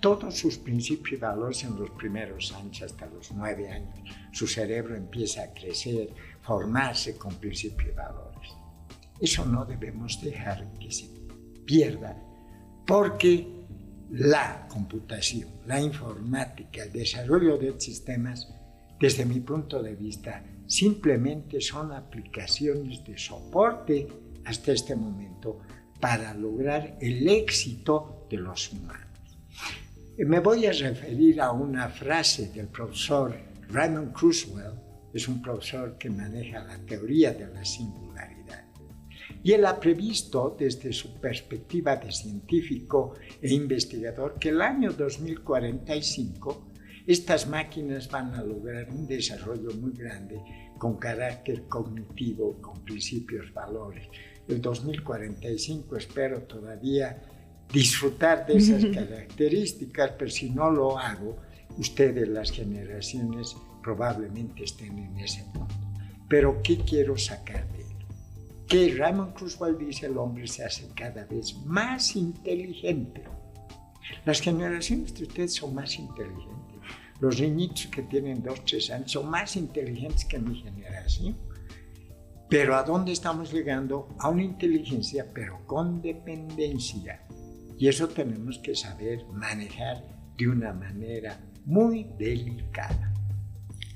todos 0.00 0.36
sus 0.36 0.58
principios 0.58 1.12
y 1.12 1.22
valores 1.22 1.62
en 1.62 1.78
los 1.78 1.90
primeros 1.90 2.52
años, 2.52 2.82
hasta 2.82 3.06
los 3.06 3.30
nueve 3.30 3.70
años. 3.70 3.96
Su 4.32 4.48
cerebro 4.48 4.96
empieza 4.96 5.44
a 5.44 5.54
crecer, 5.54 6.08
formarse 6.42 7.16
con 7.16 7.32
principios 7.36 7.92
y 7.92 7.96
valores. 7.96 8.33
Eso 9.20 9.44
no 9.44 9.64
debemos 9.64 10.20
dejar 10.20 10.72
que 10.78 10.90
se 10.90 11.08
pierda, 11.64 12.16
porque 12.86 13.48
la 14.10 14.66
computación, 14.68 15.48
la 15.66 15.80
informática, 15.80 16.82
el 16.84 16.92
desarrollo 16.92 17.56
de 17.56 17.80
sistemas, 17.80 18.48
desde 19.00 19.24
mi 19.24 19.40
punto 19.40 19.82
de 19.82 19.94
vista, 19.94 20.42
simplemente 20.66 21.60
son 21.60 21.92
aplicaciones 21.92 23.04
de 23.04 23.18
soporte 23.18 24.06
hasta 24.44 24.72
este 24.72 24.94
momento 24.94 25.60
para 26.00 26.34
lograr 26.34 26.98
el 27.00 27.26
éxito 27.28 28.26
de 28.30 28.36
los 28.36 28.72
humanos. 28.72 29.08
Me 30.18 30.40
voy 30.40 30.66
a 30.66 30.72
referir 30.72 31.40
a 31.40 31.50
una 31.50 31.88
frase 31.88 32.50
del 32.52 32.68
profesor 32.68 33.34
Raymond 33.68 34.12
Kurzweil 34.12 34.84
es 35.12 35.28
un 35.28 35.40
profesor 35.40 35.96
que 35.96 36.10
maneja 36.10 36.64
la 36.64 36.76
teoría 36.78 37.32
de 37.32 37.46
la 37.46 37.64
singularidad. 37.64 38.33
Y 39.44 39.52
él 39.52 39.66
ha 39.66 39.78
previsto 39.78 40.56
desde 40.58 40.90
su 40.92 41.20
perspectiva 41.20 41.96
de 41.96 42.10
científico 42.10 43.14
e 43.42 43.52
investigador 43.52 44.38
que 44.40 44.48
el 44.48 44.62
año 44.62 44.90
2045 44.90 46.70
estas 47.06 47.46
máquinas 47.46 48.10
van 48.10 48.34
a 48.34 48.42
lograr 48.42 48.88
un 48.88 49.06
desarrollo 49.06 49.70
muy 49.74 49.92
grande 49.92 50.40
con 50.78 50.96
carácter 50.96 51.68
cognitivo, 51.68 52.56
con 52.62 52.82
principios, 52.82 53.52
valores. 53.52 54.08
El 54.48 54.62
2045 54.62 55.96
espero 55.98 56.42
todavía 56.44 57.20
disfrutar 57.70 58.46
de 58.46 58.56
esas 58.56 58.82
características, 58.94 60.12
pero 60.18 60.30
si 60.30 60.48
no 60.48 60.70
lo 60.70 60.98
hago, 60.98 61.36
ustedes, 61.76 62.26
las 62.26 62.50
generaciones, 62.50 63.54
probablemente 63.82 64.64
estén 64.64 64.98
en 64.98 65.18
ese 65.18 65.44
punto. 65.52 65.74
Pero 66.30 66.62
¿qué 66.62 66.78
quiero 66.78 67.18
sacar 67.18 67.70
de? 67.72 67.83
Que 68.68 68.94
Raymond 68.96 69.34
Kurzweil 69.34 69.76
dice 69.78 70.06
el 70.06 70.16
hombre 70.16 70.46
se 70.46 70.64
hace 70.64 70.88
cada 70.94 71.24
vez 71.26 71.54
más 71.64 72.16
inteligente. 72.16 73.24
Las 74.24 74.40
generaciones 74.40 75.14
de 75.14 75.24
ustedes 75.24 75.54
son 75.54 75.74
más 75.74 75.98
inteligentes. 75.98 76.78
Los 77.20 77.40
niñitos 77.40 77.86
que 77.86 78.02
tienen 78.02 78.42
dos, 78.42 78.64
tres 78.64 78.90
años 78.90 79.12
son 79.12 79.30
más 79.30 79.56
inteligentes 79.56 80.24
que 80.24 80.38
mi 80.38 80.60
generación. 80.60 81.36
Pero 82.48 82.76
¿a 82.76 82.82
dónde 82.82 83.12
estamos 83.12 83.52
llegando? 83.52 84.08
A 84.18 84.28
una 84.28 84.42
inteligencia, 84.42 85.26
pero 85.32 85.66
con 85.66 86.02
dependencia. 86.02 87.22
Y 87.78 87.88
eso 87.88 88.08
tenemos 88.08 88.58
que 88.58 88.74
saber 88.74 89.24
manejar 89.32 90.04
de 90.36 90.48
una 90.48 90.72
manera 90.72 91.38
muy 91.64 92.04
delicada. 92.18 93.13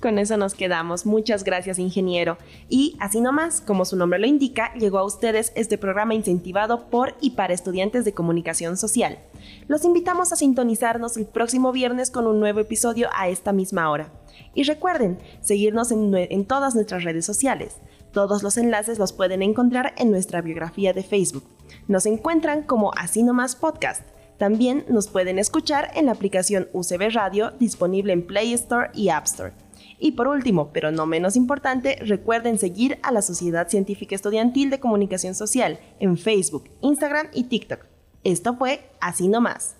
Con 0.01 0.21
eso 0.21 0.37
nos 0.37 0.55
quedamos. 0.55 1.07
Muchas 1.07 1.43
gracias, 1.43 1.81
ingeniero. 1.81 2.39
Y 2.69 2.97
así 3.01 3.21
nomás, 3.21 3.61
como 3.61 3.85
su 3.85 3.97
nombre 3.97 4.21
lo 4.21 4.29
indica, 4.29 4.73
llegó 4.75 4.99
a 4.99 5.05
ustedes 5.05 5.53
este 5.57 5.77
programa 5.77 6.15
incentivado 6.15 6.89
por 6.89 7.17
y 7.21 7.31
para 7.31 7.53
estudiantes 7.53 8.05
de 8.05 8.15
comunicación 8.15 8.77
social. 8.77 9.19
Los 9.67 9.85
invitamos 9.85 10.33
a 10.33 10.37
sintonizarnos 10.37 11.17
el 11.17 11.27
próximo 11.27 11.73
viernes 11.73 12.13
con 12.13 12.29
un 12.29 12.39
nuevo 12.39 12.61
episodio 12.61 13.09
a 13.13 13.29
esta 13.29 13.53
misma 13.53 13.91
hora. 13.91 14.13
Y 14.55 14.63
recuerden, 14.63 15.19
seguirnos 15.41 15.91
en, 15.91 16.45
todas 16.45 16.77
nuestras 16.77 17.03
redes 17.03 17.27
sociales. 17.27 17.79
Todos 18.13 18.45
los 18.45 18.57
enlaces 18.57 19.01
los 19.01 19.13
pueden 19.13 19.43
encontrar 19.43 19.95
en 19.99 20.13
nuestra 20.13 20.43
biografía 20.43 20.93
de 20.93 21.03
Facebook. 21.03 21.45
Nos 21.89 22.07
encuentran 22.07 22.63
como 22.63 22.93
Así 22.97 23.25
Nomás 23.25 23.57
Podcast. 23.57 24.03
También 24.39 24.85
nos 24.89 25.09
pueden 25.09 25.41
escuchar 25.41 25.91
en 25.97 26.07
la 26.07 26.13
aplicación 26.13 26.69
UCB 26.73 27.11
Radio 27.13 27.51
disponible 27.59 28.13
en 28.13 28.25
Play 28.25 28.53
Store 28.53 28.91
y 28.95 29.09
App 29.09 29.25
Store. 29.25 29.68
Y 29.99 30.13
por 30.13 30.29
último, 30.29 30.71
pero 30.73 30.93
no 30.93 31.07
menos 31.07 31.37
importante, 31.37 31.97
recuerden 32.03 32.59
seguir 32.59 32.99
a 33.03 33.11
la 33.11 33.23
Sociedad 33.23 33.69
Científica 33.69 34.15
Estudiantil 34.15 34.71
de 34.71 34.81
Comunicación 34.81 35.35
Social 35.35 35.81
en 35.99 36.17
Facebook, 36.17 36.71
Instagram 36.81 37.29
y 37.33 37.45
TikTok. 37.45 37.85
Esto 38.23 38.57
fue 38.57 38.91
Así 39.01 39.29
Nomás. 39.29 39.77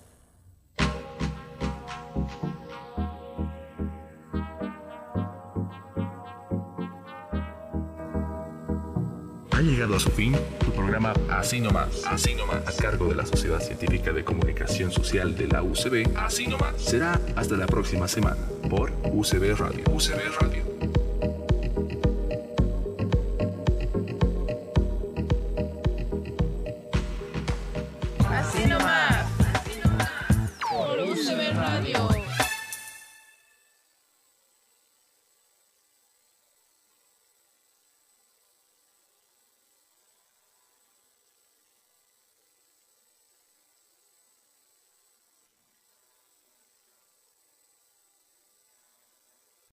Ha 9.59 9.61
llegado 9.61 9.97
a 9.97 9.99
su 9.99 10.09
fin 10.09 10.33
tu 10.63 10.71
programa 10.71 11.11
Así 11.29 11.59
Nomás, 11.59 12.05
Así 12.05 12.33
Nomás, 12.33 12.65
a 12.65 12.81
cargo 12.81 13.09
de 13.09 13.15
la 13.15 13.25
Sociedad 13.25 13.59
Científica 13.59 14.13
de 14.13 14.23
Comunicación 14.23 14.89
Social 14.89 15.35
de 15.35 15.49
la 15.49 15.61
UCB. 15.61 16.15
Así 16.15 16.47
Nomás. 16.47 16.81
Será 16.81 17.19
hasta 17.35 17.57
la 17.57 17.67
próxima 17.67 18.07
semana 18.07 18.37
por 18.69 18.93
UCB 19.11 19.57
Radio. 19.57 19.83
UCB 19.91 20.39
Radio. 20.39 20.68